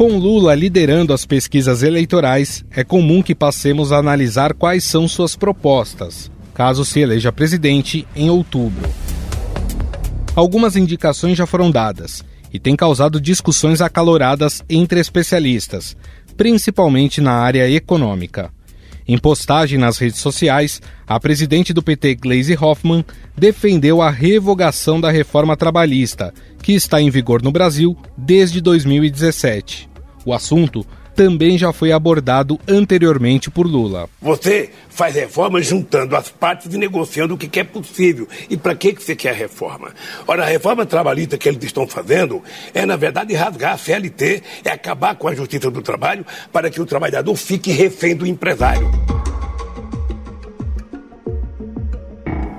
Com 0.00 0.16
Lula 0.16 0.54
liderando 0.54 1.12
as 1.12 1.26
pesquisas 1.26 1.82
eleitorais, 1.82 2.64
é 2.70 2.82
comum 2.82 3.22
que 3.22 3.34
passemos 3.34 3.92
a 3.92 3.98
analisar 3.98 4.54
quais 4.54 4.82
são 4.82 5.06
suas 5.06 5.36
propostas, 5.36 6.30
caso 6.54 6.86
se 6.86 7.00
eleja 7.00 7.30
presidente 7.30 8.08
em 8.16 8.30
outubro. 8.30 8.88
Algumas 10.34 10.74
indicações 10.74 11.36
já 11.36 11.44
foram 11.44 11.70
dadas 11.70 12.24
e 12.50 12.58
têm 12.58 12.74
causado 12.74 13.20
discussões 13.20 13.82
acaloradas 13.82 14.64
entre 14.70 14.98
especialistas, 14.98 15.94
principalmente 16.34 17.20
na 17.20 17.32
área 17.32 17.70
econômica. 17.70 18.50
Em 19.06 19.18
postagem 19.18 19.78
nas 19.78 19.98
redes 19.98 20.20
sociais, 20.20 20.80
a 21.06 21.20
presidente 21.20 21.74
do 21.74 21.82
PT, 21.82 22.14
Gleisi 22.14 22.56
Hoffmann, 22.58 23.04
defendeu 23.36 24.00
a 24.00 24.08
revogação 24.08 24.98
da 24.98 25.10
reforma 25.10 25.58
trabalhista, 25.58 26.32
que 26.62 26.72
está 26.72 27.02
em 27.02 27.10
vigor 27.10 27.42
no 27.42 27.52
Brasil 27.52 27.94
desde 28.16 28.62
2017. 28.62 29.89
O 30.24 30.32
assunto 30.32 30.84
também 31.14 31.58
já 31.58 31.72
foi 31.72 31.92
abordado 31.92 32.58
anteriormente 32.66 33.50
por 33.50 33.66
Lula. 33.66 34.08
Você 34.22 34.70
faz 34.88 35.14
reforma 35.14 35.60
juntando 35.60 36.16
as 36.16 36.30
partes 36.30 36.72
e 36.72 36.78
negociando 36.78 37.34
o 37.34 37.38
que 37.38 37.60
é 37.60 37.64
possível. 37.64 38.26
E 38.48 38.56
para 38.56 38.74
que 38.74 38.92
você 38.92 39.14
quer 39.14 39.30
a 39.30 39.34
reforma? 39.34 39.92
Ora, 40.26 40.44
a 40.44 40.46
reforma 40.46 40.86
trabalhista 40.86 41.36
que 41.36 41.48
eles 41.48 41.62
estão 41.62 41.86
fazendo 41.86 42.42
é, 42.72 42.86
na 42.86 42.96
verdade, 42.96 43.34
rasgar 43.34 43.74
a 43.74 43.78
CLT, 43.78 44.42
é 44.64 44.70
acabar 44.70 45.14
com 45.14 45.28
a 45.28 45.34
justiça 45.34 45.70
do 45.70 45.82
trabalho 45.82 46.24
para 46.52 46.70
que 46.70 46.80
o 46.80 46.86
trabalhador 46.86 47.34
fique 47.36 47.70
refém 47.70 48.16
do 48.16 48.26
empresário. 48.26 48.90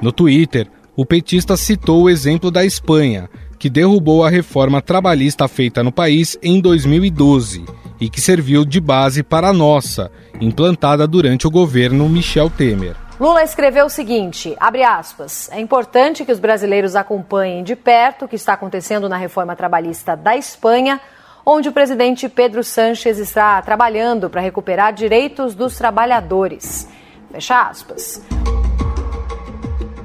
No 0.02 0.12
Twitter, 0.12 0.68
o 0.96 1.06
petista 1.06 1.56
citou 1.56 2.04
o 2.04 2.10
exemplo 2.10 2.52
da 2.52 2.66
Espanha, 2.66 3.30
que 3.62 3.70
derrubou 3.70 4.26
a 4.26 4.30
reforma 4.32 4.82
trabalhista 4.82 5.48
feita 5.48 5.84
no 5.84 5.92
país 5.92 6.36
em 6.42 6.60
2012 6.60 7.64
e 8.00 8.10
que 8.10 8.20
serviu 8.20 8.66
de 8.66 8.82
base 8.82 9.22
para 9.22 9.50
a 9.50 9.54
nossa, 9.54 10.12
implantada 10.42 11.06
durante 11.06 11.46
o 11.46 11.52
governo 11.52 12.10
Michel 12.10 12.50
Temer. 12.50 12.96
Lula 13.20 13.44
escreveu 13.44 13.86
o 13.86 13.90
seguinte, 13.90 14.58
abre 14.60 14.82
aspas, 14.82 15.48
é 15.52 15.62
importante 15.62 16.26
que 16.26 16.32
os 16.32 16.40
brasileiros 16.40 16.96
acompanhem 16.96 17.64
de 17.64 17.76
perto 17.76 18.26
o 18.26 18.28
que 18.28 18.36
está 18.36 18.54
acontecendo 18.54 19.08
na 19.08 19.18
reforma 19.18 19.56
trabalhista 19.56 20.18
da 20.18 20.36
Espanha, 20.36 21.00
onde 21.46 21.70
o 21.70 21.72
presidente 21.72 22.28
Pedro 22.28 22.64
Sánchez 22.64 23.20
está 23.20 23.62
trabalhando 23.62 24.28
para 24.28 24.42
recuperar 24.42 24.92
direitos 24.92 25.54
dos 25.54 25.78
trabalhadores. 25.78 26.90
Fecha 27.32 27.62
aspas. 27.62 28.26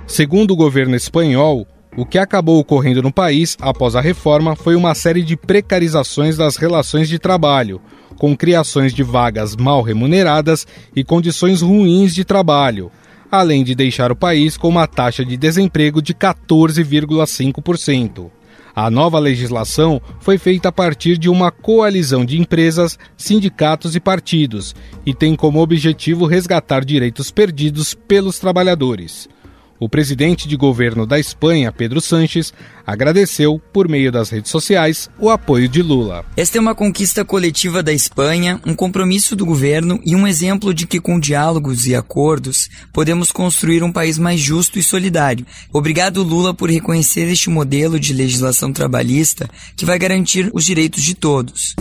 Segundo 0.06 0.50
o 0.50 0.56
governo 0.56 0.94
espanhol, 0.94 1.66
o 1.96 2.04
que 2.04 2.18
acabou 2.18 2.60
ocorrendo 2.60 3.02
no 3.02 3.10
país 3.10 3.56
após 3.60 3.96
a 3.96 4.00
reforma 4.00 4.54
foi 4.54 4.76
uma 4.76 4.94
série 4.94 5.22
de 5.22 5.36
precarizações 5.36 6.36
das 6.36 6.56
relações 6.56 7.08
de 7.08 7.18
trabalho, 7.18 7.80
com 8.18 8.36
criações 8.36 8.92
de 8.92 9.02
vagas 9.02 9.56
mal 9.56 9.80
remuneradas 9.80 10.66
e 10.94 11.02
condições 11.02 11.62
ruins 11.62 12.14
de 12.14 12.24
trabalho, 12.24 12.92
além 13.30 13.64
de 13.64 13.74
deixar 13.74 14.12
o 14.12 14.16
país 14.16 14.58
com 14.58 14.68
uma 14.68 14.86
taxa 14.86 15.24
de 15.24 15.38
desemprego 15.38 16.02
de 16.02 16.14
14,5%. 16.14 18.30
A 18.74 18.90
nova 18.90 19.18
legislação 19.18 20.02
foi 20.20 20.36
feita 20.36 20.68
a 20.68 20.72
partir 20.72 21.16
de 21.16 21.30
uma 21.30 21.50
coalizão 21.50 22.26
de 22.26 22.38
empresas, 22.38 22.98
sindicatos 23.16 23.96
e 23.96 24.00
partidos 24.00 24.76
e 25.06 25.14
tem 25.14 25.34
como 25.34 25.62
objetivo 25.62 26.26
resgatar 26.26 26.84
direitos 26.84 27.30
perdidos 27.30 27.94
pelos 27.94 28.38
trabalhadores. 28.38 29.30
O 29.78 29.88
presidente 29.88 30.48
de 30.48 30.56
governo 30.56 31.06
da 31.06 31.18
Espanha, 31.18 31.70
Pedro 31.70 32.00
Sanches, 32.00 32.52
agradeceu, 32.86 33.60
por 33.72 33.88
meio 33.88 34.10
das 34.10 34.30
redes 34.30 34.50
sociais, 34.50 35.10
o 35.18 35.28
apoio 35.28 35.68
de 35.68 35.82
Lula. 35.82 36.24
Esta 36.36 36.58
é 36.58 36.60
uma 36.60 36.74
conquista 36.74 37.24
coletiva 37.24 37.82
da 37.82 37.92
Espanha, 37.92 38.60
um 38.64 38.74
compromisso 38.74 39.36
do 39.36 39.44
governo 39.44 40.00
e 40.04 40.16
um 40.16 40.26
exemplo 40.26 40.72
de 40.72 40.86
que, 40.86 41.00
com 41.00 41.20
diálogos 41.20 41.86
e 41.86 41.94
acordos, 41.94 42.68
podemos 42.92 43.30
construir 43.30 43.82
um 43.82 43.92
país 43.92 44.18
mais 44.18 44.40
justo 44.40 44.78
e 44.78 44.82
solidário. 44.82 45.46
Obrigado, 45.72 46.22
Lula, 46.22 46.54
por 46.54 46.70
reconhecer 46.70 47.28
este 47.28 47.50
modelo 47.50 48.00
de 48.00 48.12
legislação 48.12 48.72
trabalhista 48.72 49.48
que 49.76 49.84
vai 49.84 49.98
garantir 49.98 50.50
os 50.54 50.64
direitos 50.64 51.02
de 51.02 51.14
todos. 51.14 51.74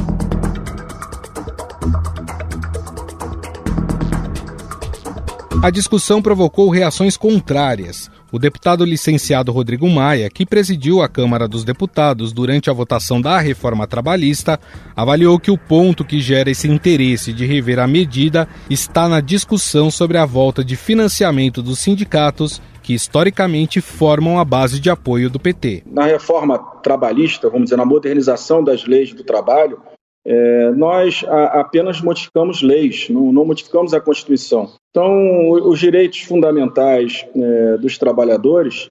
A 5.66 5.72
discussão 5.72 6.22
provocou 6.22 6.70
reações 6.70 7.18
contrárias. 7.18 8.12
O 8.32 8.38
deputado 8.38 8.86
licenciado 8.86 9.52
Rodrigo 9.52 9.90
Maia, 9.90 10.30
que 10.30 10.46
presidiu 10.46 11.02
a 11.02 11.10
Câmara 11.10 11.48
dos 11.48 11.64
Deputados 11.64 12.32
durante 12.32 12.70
a 12.70 12.74
votação 12.74 13.20
da 13.20 13.40
reforma 13.40 13.88
trabalhista, 13.88 14.60
avaliou 14.96 15.40
que 15.40 15.50
o 15.50 15.58
ponto 15.58 16.06
que 16.06 16.22
gera 16.22 16.52
esse 16.52 16.68
interesse 16.68 17.34
de 17.34 17.48
rever 17.48 17.80
a 17.80 17.88
medida 17.88 18.48
está 18.70 19.10
na 19.10 19.20
discussão 19.20 19.90
sobre 19.90 20.20
a 20.20 20.26
volta 20.28 20.64
de 20.64 20.76
financiamento 20.76 21.64
dos 21.64 21.80
sindicatos 21.80 22.62
que 22.84 22.94
historicamente 22.94 23.82
formam 23.82 24.38
a 24.38 24.46
base 24.46 24.80
de 24.80 24.92
apoio 24.92 25.32
do 25.32 25.40
PT. 25.40 25.82
Na 25.88 26.06
reforma 26.06 26.60
trabalhista, 26.84 27.50
vamos 27.50 27.64
dizer, 27.64 27.78
na 27.78 27.86
modernização 27.86 28.64
das 28.64 28.86
leis 28.86 29.16
do 29.16 29.24
trabalho, 29.24 29.80
é, 30.26 30.72
nós 30.72 31.24
a, 31.28 31.62
apenas 31.62 32.02
modificamos 32.02 32.62
leis, 32.62 33.08
não, 33.10 33.32
não, 33.32 33.46
modificamos 33.46 33.94
a 33.94 34.02
Constituição. 34.02 34.72
Então, 34.90 35.52
os 35.52 35.80
direitos 35.80 36.22
fundamentais 36.22 37.26
é, 37.36 37.78
dos 37.78 37.98
trabalhadores, 37.98 38.88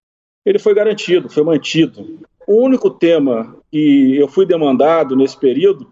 ele 0.46 0.58
foi 0.58 0.74
garantido, 0.74 1.28
foi 1.28 1.42
mantido. 1.42 2.18
O 2.46 2.62
único 2.62 2.88
tema 2.90 3.56
que 3.72 4.16
eu 4.16 4.28
fui 4.28 4.46
demandado 4.46 5.16
nesse 5.16 5.36
período 5.36 5.88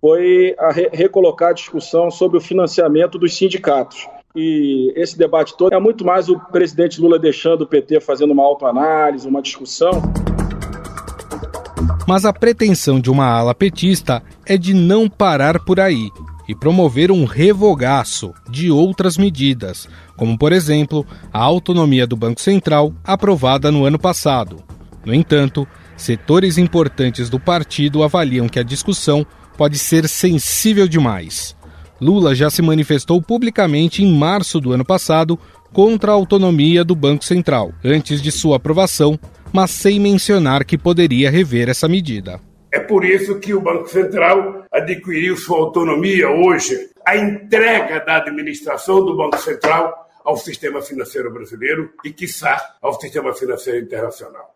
foi 0.00 0.54
a 0.58 0.70
re 0.70 0.88
recolocar 0.92 1.50
a 1.50 1.54
discussão 1.54 2.10
sobre 2.10 2.38
o 2.38 2.40
financiamento 2.40 3.18
dos 3.18 3.36
sindicatos. 3.36 4.08
E 4.34 4.92
esse 4.94 5.18
debate 5.18 5.56
todo 5.56 5.74
é 5.74 5.80
muito 5.80 6.04
mais 6.04 6.28
o 6.28 6.38
presidente 6.38 7.00
Lula 7.00 7.18
deixando 7.18 7.62
o 7.62 7.66
PT 7.66 8.00
fazendo 8.00 8.32
uma 8.32 8.44
autoanálise, 8.44 9.26
uma 9.26 9.42
discussão. 9.42 10.02
Mas 12.06 12.24
a 12.24 12.32
pretensão 12.32 13.00
de 13.00 13.10
uma 13.10 13.26
ala 13.26 13.54
petista 13.54 14.22
é 14.46 14.56
de 14.56 14.72
não 14.72 15.08
parar 15.08 15.58
por 15.64 15.80
aí 15.80 16.08
e 16.48 16.54
promover 16.54 17.10
um 17.10 17.24
revogaço 17.24 18.32
de 18.48 18.70
outras 18.70 19.18
medidas, 19.18 19.88
como, 20.16 20.38
por 20.38 20.52
exemplo, 20.52 21.04
a 21.32 21.40
autonomia 21.40 22.06
do 22.06 22.16
Banco 22.16 22.40
Central 22.40 22.92
aprovada 23.04 23.72
no 23.72 23.84
ano 23.84 23.98
passado. 23.98 24.62
No 25.04 25.12
entanto, 25.12 25.66
setores 25.96 26.58
importantes 26.58 27.28
do 27.28 27.40
partido 27.40 28.04
avaliam 28.04 28.48
que 28.48 28.60
a 28.60 28.62
discussão 28.62 29.26
pode 29.56 29.78
ser 29.78 30.08
sensível 30.08 30.86
demais. 30.86 31.56
Lula 32.00 32.34
já 32.34 32.50
se 32.50 32.62
manifestou 32.62 33.20
publicamente 33.20 34.04
em 34.04 34.12
março 34.16 34.60
do 34.60 34.72
ano 34.72 34.84
passado 34.84 35.38
contra 35.72 36.12
a 36.12 36.14
autonomia 36.14 36.84
do 36.84 36.94
Banco 36.94 37.24
Central, 37.24 37.72
antes 37.84 38.22
de 38.22 38.30
sua 38.30 38.56
aprovação 38.56 39.18
mas 39.56 39.70
sem 39.70 39.98
mencionar 39.98 40.66
que 40.66 40.76
poderia 40.76 41.30
rever 41.30 41.70
essa 41.70 41.88
medida. 41.88 42.38
É 42.70 42.78
por 42.78 43.06
isso 43.06 43.40
que 43.40 43.54
o 43.54 43.60
Banco 43.62 43.88
Central 43.88 44.66
adquiriu 44.70 45.34
sua 45.34 45.56
autonomia 45.56 46.28
hoje. 46.28 46.90
A 47.06 47.16
entrega 47.16 48.00
da 48.00 48.16
administração 48.18 49.02
do 49.02 49.16
Banco 49.16 49.38
Central 49.38 50.10
ao 50.22 50.36
sistema 50.36 50.82
financeiro 50.82 51.32
brasileiro 51.32 51.90
e, 52.04 52.12
quiçá, 52.12 52.76
ao 52.82 53.00
sistema 53.00 53.32
financeiro 53.32 53.80
internacional. 53.82 54.54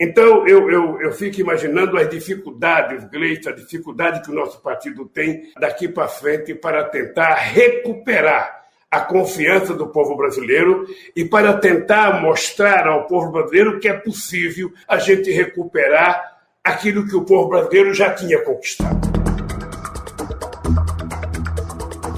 Então, 0.00 0.44
eu, 0.48 0.68
eu, 0.68 1.00
eu 1.00 1.12
fico 1.12 1.40
imaginando 1.40 1.96
as 1.96 2.10
dificuldades, 2.10 3.04
Gleice, 3.10 3.48
a 3.48 3.52
dificuldade 3.52 4.22
que 4.22 4.30
o 4.32 4.34
nosso 4.34 4.60
partido 4.60 5.04
tem 5.04 5.52
daqui 5.60 5.86
para 5.86 6.08
frente 6.08 6.52
para 6.52 6.82
tentar 6.82 7.34
recuperar 7.34 8.61
a 8.92 9.00
confiança 9.00 9.72
do 9.72 9.86
povo 9.86 10.14
brasileiro 10.14 10.86
e 11.16 11.24
para 11.24 11.54
tentar 11.54 12.20
mostrar 12.20 12.86
ao 12.86 13.06
povo 13.06 13.32
brasileiro 13.32 13.80
que 13.80 13.88
é 13.88 13.94
possível 13.94 14.70
a 14.86 14.98
gente 14.98 15.32
recuperar 15.32 16.22
aquilo 16.62 17.08
que 17.08 17.16
o 17.16 17.24
povo 17.24 17.48
brasileiro 17.48 17.94
já 17.94 18.12
tinha 18.12 18.38
conquistado. 18.44 19.00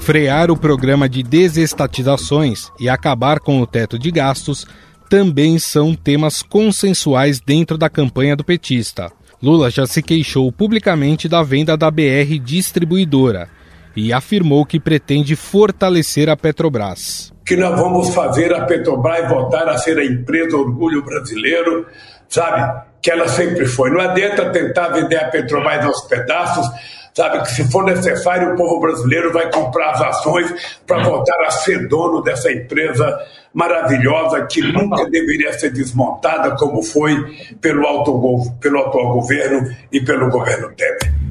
Frear 0.01 0.51
o 0.51 0.57
programa 0.57 1.07
de 1.07 1.23
desestatizações 1.23 2.69
e 2.77 2.89
acabar 2.89 3.39
com 3.39 3.61
o 3.61 3.65
teto 3.65 3.97
de 3.97 4.11
gastos 4.11 4.67
também 5.09 5.57
são 5.57 5.95
temas 5.95 6.43
consensuais 6.43 7.39
dentro 7.39 7.77
da 7.77 7.89
campanha 7.89 8.35
do 8.35 8.43
petista. 8.43 9.09
Lula 9.41 9.71
já 9.71 9.87
se 9.87 10.03
queixou 10.03 10.51
publicamente 10.51 11.29
da 11.29 11.41
venda 11.41 11.77
da 11.77 11.89
BR 11.89 12.37
Distribuidora 12.43 13.54
e 13.95 14.11
afirmou 14.11 14.65
que 14.65 14.79
pretende 14.79 15.35
fortalecer 15.35 16.29
a 16.29 16.35
Petrobras. 16.35 17.33
Que 17.45 17.55
nós 17.55 17.79
vamos 17.79 18.13
fazer 18.13 18.53
a 18.53 18.65
Petrobras 18.65 19.29
voltar 19.29 19.67
a 19.69 19.77
ser 19.77 19.97
a 19.97 20.05
empresa 20.05 20.57
orgulho 20.57 21.03
brasileiro, 21.03 21.85
sabe? 22.27 22.83
Que 23.01 23.11
ela 23.11 23.27
sempre 23.27 23.65
foi. 23.65 23.91
Não 23.91 24.01
adianta 24.01 24.49
tentar 24.49 24.89
vender 24.89 25.17
a 25.17 25.29
Petrobras 25.29 25.85
aos 25.85 26.01
pedaços, 26.01 26.67
sabe? 27.13 27.41
Que 27.43 27.51
se 27.51 27.71
for 27.71 27.85
necessário, 27.85 28.53
o 28.53 28.57
povo 28.57 28.79
brasileiro 28.81 29.31
vai 29.31 29.49
comprar 29.51 29.91
as 29.91 30.01
ações 30.01 30.53
para 30.85 31.03
voltar 31.03 31.39
a 31.45 31.51
ser 31.51 31.87
dono 31.87 32.21
dessa 32.21 32.51
empresa 32.51 33.17
maravilhosa 33.53 34.45
que 34.45 34.61
nunca 34.61 35.09
deveria 35.09 35.53
ser 35.53 35.71
desmontada, 35.71 36.57
como 36.57 36.83
foi 36.83 37.15
pelo, 37.61 37.87
auto, 37.87 38.51
pelo 38.59 38.79
atual 38.79 39.13
governo 39.13 39.73
e 39.91 40.01
pelo 40.01 40.29
governo 40.29 40.73
Temer. 40.75 41.24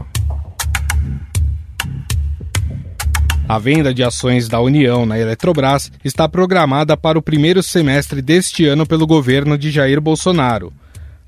A 3.46 3.58
venda 3.58 3.93
de 3.93 4.02
ações 4.02 4.49
da 4.49 4.58
União 4.58 5.05
na 5.05 5.19
Eletrobras 5.19 5.93
está 6.02 6.26
programada 6.26 6.96
para 6.96 7.19
o 7.19 7.23
primeiro 7.23 7.62
semestre 7.62 8.23
deste 8.23 8.64
ano 8.64 8.87
pelo 8.87 9.06
governo 9.06 9.58
de 9.58 9.70
Jair 9.70 10.00
Bolsonaro. 10.00 10.73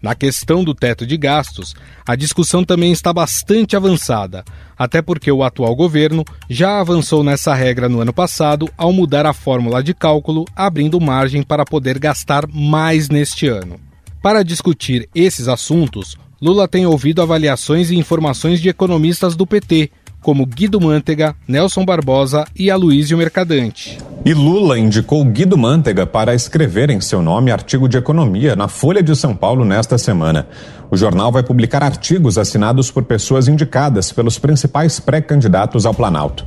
Na 0.00 0.14
questão 0.14 0.64
do 0.64 0.74
teto 0.74 1.06
de 1.06 1.14
gastos, 1.18 1.74
a 2.06 2.16
discussão 2.16 2.64
também 2.64 2.90
está 2.90 3.12
bastante 3.12 3.76
avançada, 3.76 4.44
até 4.78 5.02
porque 5.02 5.30
o 5.30 5.42
atual 5.42 5.76
governo 5.76 6.24
já 6.48 6.80
avançou 6.80 7.22
nessa 7.22 7.54
regra 7.54 7.86
no 7.86 8.00
ano 8.00 8.14
passado 8.14 8.66
ao 8.78 8.94
mudar 8.94 9.26
a 9.26 9.34
fórmula 9.34 9.82
de 9.82 9.92
cálculo, 9.92 10.46
abrindo 10.56 10.98
margem 10.98 11.42
para 11.42 11.66
poder 11.66 11.98
gastar 11.98 12.46
mais 12.46 13.10
neste 13.10 13.46
ano. 13.46 13.78
Para 14.22 14.42
discutir 14.42 15.06
esses 15.14 15.48
assuntos, 15.48 16.16
Lula 16.40 16.66
tem 16.66 16.86
ouvido 16.86 17.20
avaliações 17.20 17.90
e 17.90 17.96
informações 17.96 18.60
de 18.60 18.70
economistas 18.70 19.36
do 19.36 19.46
PT, 19.46 19.90
como 20.26 20.44
Guido 20.44 20.80
Mantega, 20.80 21.36
Nelson 21.46 21.84
Barbosa 21.84 22.46
e 22.58 22.68
Aloísio 22.68 23.16
Mercadante. 23.16 23.96
E 24.24 24.34
Lula 24.34 24.76
indicou 24.76 25.24
Guido 25.24 25.56
Mantega 25.56 26.04
para 26.04 26.34
escrever 26.34 26.90
em 26.90 27.00
seu 27.00 27.22
nome 27.22 27.52
artigo 27.52 27.88
de 27.88 27.96
economia 27.96 28.56
na 28.56 28.66
Folha 28.66 29.00
de 29.00 29.14
São 29.14 29.36
Paulo 29.36 29.64
nesta 29.64 29.96
semana. 29.96 30.48
O 30.90 30.96
jornal 30.96 31.30
vai 31.30 31.44
publicar 31.44 31.80
artigos 31.84 32.38
assinados 32.38 32.90
por 32.90 33.04
pessoas 33.04 33.46
indicadas 33.46 34.10
pelos 34.10 34.36
principais 34.36 34.98
pré-candidatos 34.98 35.86
ao 35.86 35.94
Planalto. 35.94 36.44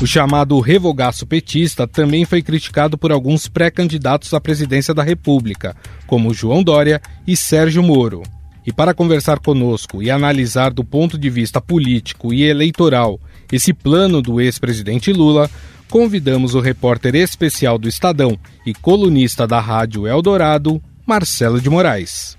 O 0.00 0.06
chamado 0.06 0.58
revogaço 0.60 1.26
petista 1.26 1.86
também 1.86 2.24
foi 2.24 2.40
criticado 2.40 2.96
por 2.96 3.12
alguns 3.12 3.48
pré-candidatos 3.48 4.32
à 4.32 4.40
presidência 4.40 4.94
da 4.94 5.02
República, 5.02 5.76
como 6.06 6.32
João 6.32 6.62
Dória 6.62 7.02
e 7.26 7.36
Sérgio 7.36 7.82
Moro. 7.82 8.22
E 8.70 8.72
para 8.72 8.94
conversar 8.94 9.40
conosco 9.40 10.00
e 10.00 10.12
analisar 10.12 10.72
do 10.72 10.84
ponto 10.84 11.18
de 11.18 11.28
vista 11.28 11.60
político 11.60 12.32
e 12.32 12.44
eleitoral 12.44 13.18
esse 13.50 13.72
plano 13.74 14.22
do 14.22 14.40
ex-presidente 14.40 15.12
Lula, 15.12 15.50
convidamos 15.88 16.54
o 16.54 16.60
repórter 16.60 17.16
especial 17.16 17.76
do 17.76 17.88
Estadão 17.88 18.38
e 18.64 18.72
colunista 18.72 19.44
da 19.44 19.58
Rádio 19.58 20.06
Eldorado, 20.06 20.80
Marcelo 21.10 21.60
de 21.60 21.68
Moraes. 21.68 22.38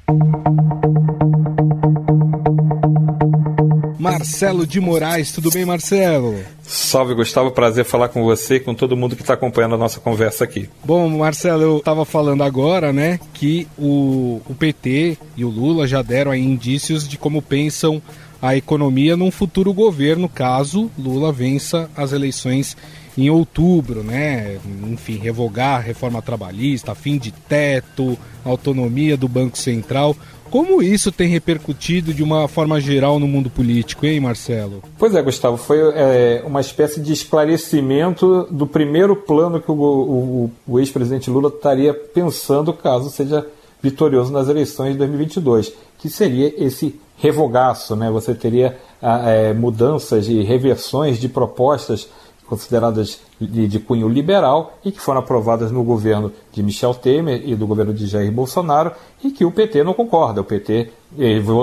Marcelo 3.99 4.65
de 4.65 4.79
Moraes, 4.79 5.33
tudo 5.33 5.51
bem, 5.51 5.65
Marcelo? 5.65 6.39
Salve, 6.63 7.13
Gustavo. 7.13 7.51
Prazer 7.51 7.83
falar 7.83 8.07
com 8.07 8.23
você 8.23 8.55
e 8.55 8.59
com 8.61 8.73
todo 8.73 8.95
mundo 8.95 9.17
que 9.17 9.23
está 9.23 9.33
acompanhando 9.33 9.75
a 9.75 9.77
nossa 9.77 9.99
conversa 9.99 10.45
aqui. 10.45 10.69
Bom, 10.85 11.09
Marcelo, 11.09 11.63
eu 11.63 11.77
estava 11.79 12.05
falando 12.05 12.43
agora, 12.43 12.93
né, 12.93 13.19
que 13.33 13.67
o, 13.77 14.41
o 14.47 14.55
PT 14.55 15.17
e 15.35 15.43
o 15.43 15.49
Lula 15.49 15.85
já 15.85 16.01
deram 16.01 16.31
aí 16.31 16.41
indícios 16.41 17.05
de 17.05 17.17
como 17.17 17.41
pensam 17.41 18.01
a 18.41 18.55
economia 18.55 19.17
num 19.17 19.31
futuro 19.31 19.73
governo, 19.73 20.29
caso 20.29 20.89
Lula 20.97 21.33
vença 21.33 21.89
as 21.93 22.13
eleições 22.13 22.77
em 23.17 23.29
outubro, 23.29 24.03
né? 24.03 24.59
Enfim, 24.89 25.17
revogar 25.17 25.77
a 25.77 25.83
reforma 25.83 26.21
trabalhista, 26.21 26.95
fim 26.95 27.17
de 27.17 27.31
teto, 27.31 28.17
autonomia 28.45 29.17
do 29.17 29.27
Banco 29.27 29.57
Central. 29.57 30.15
Como 30.49 30.81
isso 30.83 31.13
tem 31.13 31.29
repercutido 31.29 32.13
de 32.13 32.21
uma 32.21 32.45
forma 32.45 32.79
geral 32.81 33.19
no 33.19 33.27
mundo 33.27 33.49
político, 33.49 34.05
hein, 34.05 34.19
Marcelo? 34.19 34.83
Pois 34.99 35.15
é, 35.15 35.21
Gustavo, 35.21 35.55
foi 35.55 35.79
é, 35.95 36.43
uma 36.45 36.59
espécie 36.59 36.99
de 36.99 37.13
esclarecimento 37.13 38.47
do 38.51 38.67
primeiro 38.67 39.15
plano 39.15 39.61
que 39.61 39.71
o, 39.71 39.75
o, 39.75 40.51
o 40.67 40.79
ex-presidente 40.79 41.29
Lula 41.29 41.47
estaria 41.47 41.93
pensando 41.93 42.73
caso 42.73 43.09
seja 43.09 43.47
vitorioso 43.81 44.31
nas 44.31 44.49
eleições 44.49 44.91
de 44.91 44.97
2022, 44.97 45.73
que 45.97 46.09
seria 46.09 46.53
esse 46.63 46.99
revogaço, 47.17 47.95
né? 47.95 48.11
Você 48.11 48.35
teria 48.35 48.77
é, 49.01 49.53
mudanças 49.53 50.27
e 50.27 50.41
reversões 50.41 51.17
de 51.17 51.29
propostas 51.29 52.09
consideradas 52.51 53.21
de, 53.39 53.65
de, 53.65 53.79
cunho 53.79 54.09
liberal 54.09 54.77
e 54.83 54.91
que 54.91 54.99
foram 54.99 55.21
aprovadas 55.21 55.71
no 55.71 55.85
governo 55.85 56.33
de 56.51 56.61
Michel 56.61 56.93
Temer 56.93 57.47
e 57.47 57.55
do 57.55 57.65
governo 57.65 57.93
de 57.93 58.05
Jair 58.07 58.29
Bolsonaro 58.29 58.91
e 59.23 59.31
que 59.31 59.45
o 59.45 59.51
PT 59.51 59.85
não 59.85 59.93
concorda. 59.93 60.41
O 60.41 60.43
PT 60.43 60.91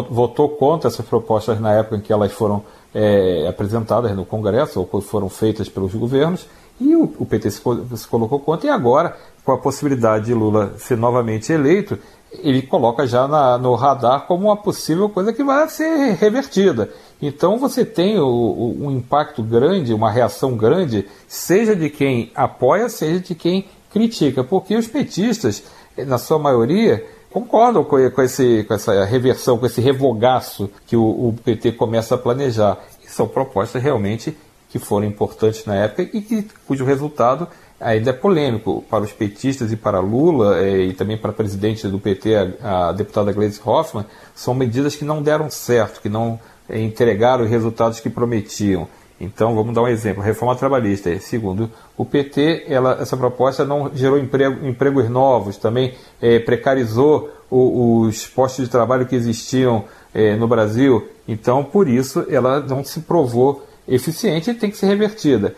votou 0.08 0.48
contra 0.48 0.88
essas 0.88 1.04
propostas 1.04 1.60
na 1.60 1.74
época 1.74 1.96
em 1.96 2.00
que 2.00 2.10
elas 2.10 2.32
foram 2.32 2.64
eh, 2.94 3.46
apresentadas 3.46 4.16
no 4.16 4.24
Congresso 4.24 4.80
ou 4.90 5.00
foram 5.02 5.28
feitas 5.28 5.68
pelos 5.68 5.94
governos 5.94 6.46
e 6.80 6.96
o, 6.96 7.12
o 7.18 7.26
PT 7.26 7.50
se, 7.50 7.60
se 7.96 8.08
colocou 8.08 8.40
contra 8.40 8.68
e 8.68 8.70
agora, 8.70 9.14
com 9.44 9.52
a 9.52 9.58
possibilidade 9.58 10.26
de 10.26 10.34
Lula 10.34 10.72
ser 10.78 10.96
novamente 10.96 11.52
eleito, 11.52 11.98
ele 12.32 12.62
coloca 12.62 13.06
já 13.06 13.26
na, 13.26 13.58
no 13.58 13.74
radar 13.74 14.26
como 14.26 14.46
uma 14.46 14.56
possível 14.56 15.08
coisa 15.08 15.32
que 15.32 15.44
vai 15.44 15.68
ser 15.68 16.14
revertida. 16.14 16.90
Então 17.20 17.58
você 17.58 17.84
tem 17.84 18.18
o, 18.18 18.26
o, 18.26 18.86
um 18.86 18.90
impacto 18.90 19.42
grande, 19.42 19.92
uma 19.92 20.10
reação 20.10 20.56
grande, 20.56 21.06
seja 21.26 21.74
de 21.74 21.90
quem 21.90 22.30
apoia, 22.34 22.88
seja 22.88 23.20
de 23.20 23.34
quem 23.34 23.66
critica, 23.92 24.44
porque 24.44 24.76
os 24.76 24.86
petistas, 24.86 25.64
na 25.96 26.18
sua 26.18 26.38
maioria, 26.38 27.04
concordam 27.30 27.82
com, 27.84 28.10
com, 28.10 28.22
esse, 28.22 28.64
com 28.64 28.74
essa 28.74 29.04
reversão, 29.04 29.58
com 29.58 29.66
esse 29.66 29.80
revogaço 29.80 30.70
que 30.86 30.96
o, 30.96 31.02
o 31.02 31.34
PT 31.44 31.72
começa 31.72 32.14
a 32.14 32.18
planejar. 32.18 32.78
E 33.04 33.10
são 33.10 33.26
propostas 33.26 33.82
realmente 33.82 34.36
que 34.68 34.78
foram 34.78 35.06
importantes 35.06 35.64
na 35.64 35.74
época 35.74 36.02
e 36.02 36.20
que, 36.20 36.46
cujo 36.66 36.84
resultado 36.84 37.48
ainda 37.80 38.10
é 38.10 38.12
polêmico 38.12 38.84
para 38.90 39.04
os 39.04 39.12
petistas 39.12 39.72
e 39.72 39.76
para 39.76 40.00
Lula 40.00 40.58
é, 40.58 40.86
e 40.86 40.92
também 40.92 41.16
para 41.16 41.30
a 41.30 41.34
presidente 41.34 41.86
do 41.86 41.98
PT, 41.98 42.34
a, 42.60 42.88
a 42.88 42.92
deputada 42.92 43.32
Gleisi 43.32 43.60
Hoffmann, 43.64 44.04
são 44.34 44.52
medidas 44.52 44.96
que 44.96 45.04
não 45.04 45.22
deram 45.22 45.48
certo, 45.48 46.00
que 46.00 46.08
não 46.08 46.38
entregaram 46.70 47.44
os 47.44 47.50
resultados 47.50 48.00
que 48.00 48.10
prometiam. 48.10 48.88
Então, 49.20 49.54
vamos 49.54 49.74
dar 49.74 49.82
um 49.82 49.88
exemplo. 49.88 50.22
Reforma 50.22 50.54
trabalhista. 50.54 51.18
Segundo 51.18 51.70
o 51.96 52.04
PT, 52.04 52.66
ela, 52.68 52.98
essa 53.00 53.16
proposta 53.16 53.64
não 53.64 53.90
gerou 53.94 54.18
emprego, 54.18 54.66
empregos 54.66 55.08
novos, 55.08 55.56
também 55.56 55.94
é, 56.20 56.38
precarizou 56.38 57.30
o, 57.50 58.02
os 58.02 58.26
postos 58.26 58.64
de 58.64 58.70
trabalho 58.70 59.06
que 59.06 59.16
existiam 59.16 59.84
é, 60.14 60.36
no 60.36 60.46
Brasil. 60.46 61.08
Então, 61.26 61.64
por 61.64 61.88
isso, 61.88 62.24
ela 62.30 62.60
não 62.60 62.84
se 62.84 63.00
provou 63.00 63.66
eficiente 63.88 64.50
e 64.50 64.54
tem 64.54 64.70
que 64.70 64.76
ser 64.76 64.86
revertida 64.86 65.54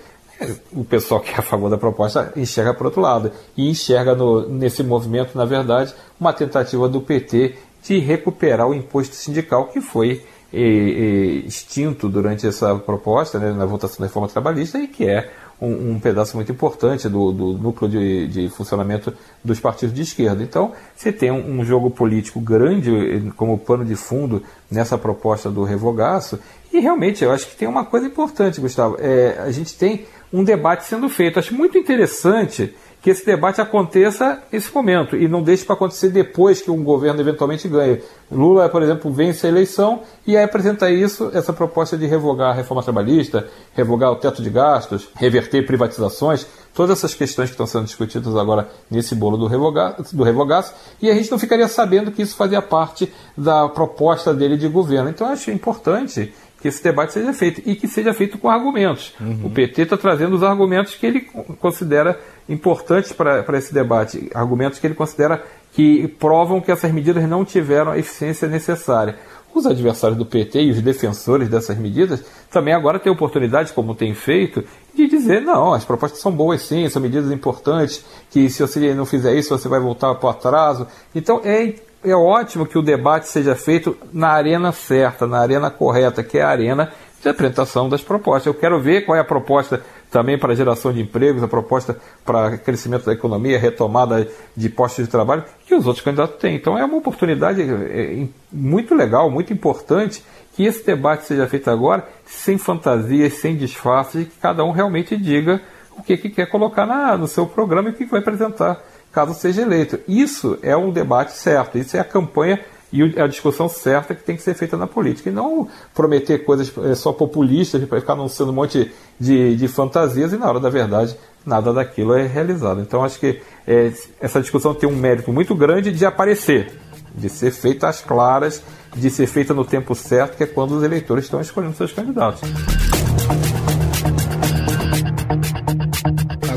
o 0.72 0.84
pessoal 0.84 1.20
que 1.20 1.30
é 1.32 1.38
a 1.38 1.42
favor 1.42 1.68
da 1.68 1.76
proposta 1.76 2.32
enxerga 2.36 2.72
por 2.72 2.86
outro 2.86 3.00
lado 3.00 3.30
e 3.56 3.68
enxerga 3.68 4.14
no, 4.14 4.48
nesse 4.48 4.82
movimento, 4.82 5.36
na 5.36 5.44
verdade, 5.44 5.94
uma 6.18 6.32
tentativa 6.32 6.88
do 6.88 7.00
PT 7.00 7.56
de 7.82 7.98
recuperar 7.98 8.66
o 8.66 8.74
imposto 8.74 9.14
sindical 9.14 9.66
que 9.66 9.80
foi 9.80 10.24
eh, 10.52 10.58
eh, 10.58 11.46
extinto 11.46 12.08
durante 12.08 12.46
essa 12.46 12.74
proposta, 12.76 13.38
né, 13.38 13.52
na 13.52 13.64
votação 13.64 13.98
da 13.98 14.06
reforma 14.06 14.28
trabalhista 14.28 14.78
e 14.78 14.86
que 14.86 15.06
é 15.06 15.30
um, 15.60 15.92
um 15.92 16.00
pedaço 16.00 16.36
muito 16.36 16.50
importante 16.50 17.08
do, 17.08 17.32
do 17.32 17.52
núcleo 17.52 17.90
de, 17.90 18.26
de, 18.28 18.48
funcionamento 18.48 19.12
dos 19.44 19.60
partidos 19.60 19.94
de 19.94 20.02
esquerda. 20.02 20.42
Então, 20.42 20.72
você 20.96 21.12
tem 21.12 21.30
um, 21.30 21.60
um 21.60 21.64
jogo 21.64 21.90
político 21.90 22.40
grande 22.40 22.90
eh, 22.90 23.22
como 23.36 23.58
pano 23.58 23.84
de 23.84 23.94
fundo 23.94 24.42
nessa 24.70 24.96
proposta 24.96 25.50
do 25.50 25.64
revogaço 25.64 26.38
e 26.72 26.78
realmente 26.78 27.24
eu 27.24 27.32
acho 27.32 27.48
que 27.48 27.56
tem 27.56 27.66
uma 27.66 27.84
coisa 27.84 28.06
importante, 28.06 28.60
Gustavo. 28.60 28.96
É, 29.00 29.38
a 29.40 29.50
gente 29.50 29.74
tem 29.74 30.06
um 30.32 30.44
debate 30.44 30.84
sendo 30.84 31.08
feito. 31.08 31.38
Acho 31.38 31.54
muito 31.54 31.76
interessante 31.76 32.74
que 33.02 33.10
esse 33.10 33.24
debate 33.24 33.60
aconteça 33.60 34.42
nesse 34.52 34.74
momento 34.74 35.16
e 35.16 35.26
não 35.26 35.42
deixe 35.42 35.64
para 35.64 35.74
acontecer 35.74 36.10
depois 36.10 36.60
que 36.60 36.70
um 36.70 36.84
governo 36.84 37.20
eventualmente 37.20 37.66
ganhe. 37.66 38.02
Lula, 38.30 38.68
por 38.68 38.82
exemplo, 38.82 39.10
vence 39.10 39.46
a 39.46 39.50
eleição 39.50 40.02
e 40.26 40.36
aí 40.36 40.44
apresenta 40.44 40.90
isso, 40.90 41.30
essa 41.32 41.52
proposta 41.52 41.96
de 41.96 42.06
revogar 42.06 42.50
a 42.50 42.54
reforma 42.54 42.82
trabalhista, 42.82 43.48
revogar 43.74 44.12
o 44.12 44.16
teto 44.16 44.42
de 44.42 44.50
gastos, 44.50 45.08
reverter 45.14 45.66
privatizações, 45.66 46.46
todas 46.74 46.98
essas 46.98 47.14
questões 47.14 47.48
que 47.48 47.54
estão 47.54 47.66
sendo 47.66 47.86
discutidas 47.86 48.36
agora 48.36 48.68
nesse 48.90 49.14
bolo 49.14 49.36
do, 49.36 49.46
revoga, 49.46 49.96
do 50.12 50.22
revogaço, 50.22 50.74
e 51.00 51.10
a 51.10 51.14
gente 51.14 51.30
não 51.30 51.38
ficaria 51.38 51.68
sabendo 51.68 52.12
que 52.12 52.22
isso 52.22 52.36
fazia 52.36 52.62
parte 52.62 53.12
da 53.36 53.68
proposta 53.68 54.34
dele 54.34 54.56
de 54.56 54.68
governo. 54.68 55.08
Então, 55.08 55.26
acho 55.26 55.50
importante 55.50 56.32
que 56.60 56.68
esse 56.68 56.82
debate 56.82 57.12
seja 57.12 57.32
feito 57.32 57.62
e 57.64 57.74
que 57.74 57.88
seja 57.88 58.12
feito 58.12 58.38
com 58.38 58.48
argumentos. 58.48 59.14
Uhum. 59.20 59.46
O 59.46 59.50
PT 59.50 59.82
está 59.82 59.96
trazendo 59.96 60.36
os 60.36 60.42
argumentos 60.42 60.94
que 60.94 61.06
ele 61.06 61.20
considera 61.58 62.20
importantes 62.48 63.12
para 63.12 63.58
esse 63.58 63.72
debate, 63.72 64.30
argumentos 64.34 64.78
que 64.78 64.86
ele 64.86 64.94
considera 64.94 65.42
que 65.72 66.08
provam 66.18 66.60
que 66.60 66.70
essas 66.70 66.92
medidas 66.92 67.28
não 67.28 67.44
tiveram 67.44 67.92
a 67.92 67.98
eficiência 67.98 68.48
necessária. 68.48 69.16
Os 69.52 69.66
adversários 69.66 70.16
do 70.16 70.24
PT 70.24 70.62
e 70.62 70.70
os 70.70 70.80
defensores 70.80 71.48
dessas 71.48 71.76
medidas 71.76 72.24
também 72.50 72.72
agora 72.72 73.00
têm 73.00 73.10
oportunidade, 73.10 73.72
como 73.72 73.96
tem 73.96 74.14
feito, 74.14 74.62
de 74.94 75.08
dizer: 75.08 75.42
não, 75.42 75.74
as 75.74 75.84
propostas 75.84 76.20
são 76.20 76.30
boas 76.30 76.62
sim, 76.62 76.88
são 76.88 77.02
medidas 77.02 77.32
importantes, 77.32 78.04
que 78.30 78.48
se 78.48 78.62
você 78.62 78.94
não 78.94 79.04
fizer 79.04 79.34
isso, 79.34 79.56
você 79.56 79.68
vai 79.68 79.80
voltar 79.80 80.14
para 80.14 80.26
o 80.26 80.30
atraso. 80.30 80.86
Então 81.12 81.40
é 81.44 81.74
é 82.02 82.14
ótimo 82.14 82.66
que 82.66 82.78
o 82.78 82.82
debate 82.82 83.28
seja 83.28 83.54
feito 83.54 83.96
na 84.12 84.28
arena 84.28 84.72
certa, 84.72 85.26
na 85.26 85.38
arena 85.38 85.70
correta, 85.70 86.22
que 86.22 86.38
é 86.38 86.42
a 86.42 86.48
arena 86.48 86.92
de 87.22 87.28
apresentação 87.28 87.88
das 87.88 88.00
propostas. 88.00 88.46
Eu 88.46 88.54
quero 88.54 88.80
ver 88.80 89.04
qual 89.04 89.16
é 89.16 89.20
a 89.20 89.24
proposta 89.24 89.82
também 90.10 90.38
para 90.38 90.54
geração 90.54 90.92
de 90.92 91.02
empregos, 91.02 91.42
a 91.42 91.48
proposta 91.48 91.98
para 92.24 92.56
crescimento 92.56 93.04
da 93.04 93.12
economia, 93.12 93.58
retomada 93.58 94.26
de 94.56 94.68
postos 94.70 95.04
de 95.04 95.10
trabalho, 95.10 95.44
que 95.66 95.74
os 95.74 95.86
outros 95.86 96.02
candidatos 96.02 96.36
têm. 96.36 96.56
Então 96.56 96.78
é 96.78 96.84
uma 96.84 96.96
oportunidade 96.96 97.62
é, 97.62 98.26
muito 98.50 98.94
legal, 98.94 99.30
muito 99.30 99.52
importante 99.52 100.24
que 100.54 100.64
esse 100.64 100.84
debate 100.84 101.26
seja 101.26 101.46
feito 101.46 101.70
agora, 101.70 102.08
sem 102.24 102.56
fantasias, 102.56 103.34
sem 103.34 103.56
disfarces, 103.56 104.22
e 104.22 104.24
que 104.24 104.36
cada 104.40 104.64
um 104.64 104.72
realmente 104.72 105.16
diga 105.16 105.60
o 105.96 106.02
que, 106.02 106.16
que 106.16 106.30
quer 106.30 106.46
colocar 106.46 106.86
na, 106.86 107.16
no 107.16 107.28
seu 107.28 107.46
programa 107.46 107.90
e 107.90 107.92
o 107.92 107.94
que 107.94 108.06
vai 108.06 108.20
apresentar 108.20 108.80
caso 109.12 109.34
seja 109.34 109.62
eleito. 109.62 109.98
Isso 110.06 110.58
é 110.62 110.76
um 110.76 110.90
debate 110.90 111.32
certo, 111.32 111.78
isso 111.78 111.96
é 111.96 112.00
a 112.00 112.04
campanha 112.04 112.60
e 112.92 113.02
a 113.20 113.26
discussão 113.26 113.68
certa 113.68 114.14
que 114.14 114.22
tem 114.22 114.36
que 114.36 114.42
ser 114.42 114.54
feita 114.54 114.76
na 114.76 114.86
política. 114.86 115.30
E 115.30 115.32
não 115.32 115.68
prometer 115.94 116.44
coisas 116.44 116.72
é, 116.78 116.94
só 116.94 117.12
populistas 117.12 117.84
para 117.84 118.00
ficar 118.00 118.14
anunciando 118.14 118.50
um 118.50 118.54
monte 118.54 118.90
de, 119.18 119.56
de 119.56 119.68
fantasias 119.68 120.32
e 120.32 120.36
na 120.36 120.48
hora 120.48 120.60
da 120.60 120.68
verdade 120.68 121.16
nada 121.46 121.72
daquilo 121.72 122.14
é 122.14 122.26
realizado. 122.26 122.80
Então 122.80 123.04
acho 123.04 123.18
que 123.18 123.40
é, 123.66 123.92
essa 124.20 124.40
discussão 124.40 124.74
tem 124.74 124.88
um 124.88 124.96
mérito 124.96 125.32
muito 125.32 125.54
grande 125.54 125.92
de 125.92 126.04
aparecer, 126.04 126.78
de 127.14 127.28
ser 127.28 127.52
feita 127.52 127.88
às 127.88 128.00
claras, 128.00 128.62
de 128.94 129.08
ser 129.08 129.26
feita 129.26 129.54
no 129.54 129.64
tempo 129.64 129.94
certo, 129.94 130.36
que 130.36 130.42
é 130.42 130.46
quando 130.46 130.72
os 130.72 130.82
eleitores 130.82 131.24
estão 131.24 131.40
escolhendo 131.40 131.76
seus 131.76 131.92
candidatos. 131.92 132.40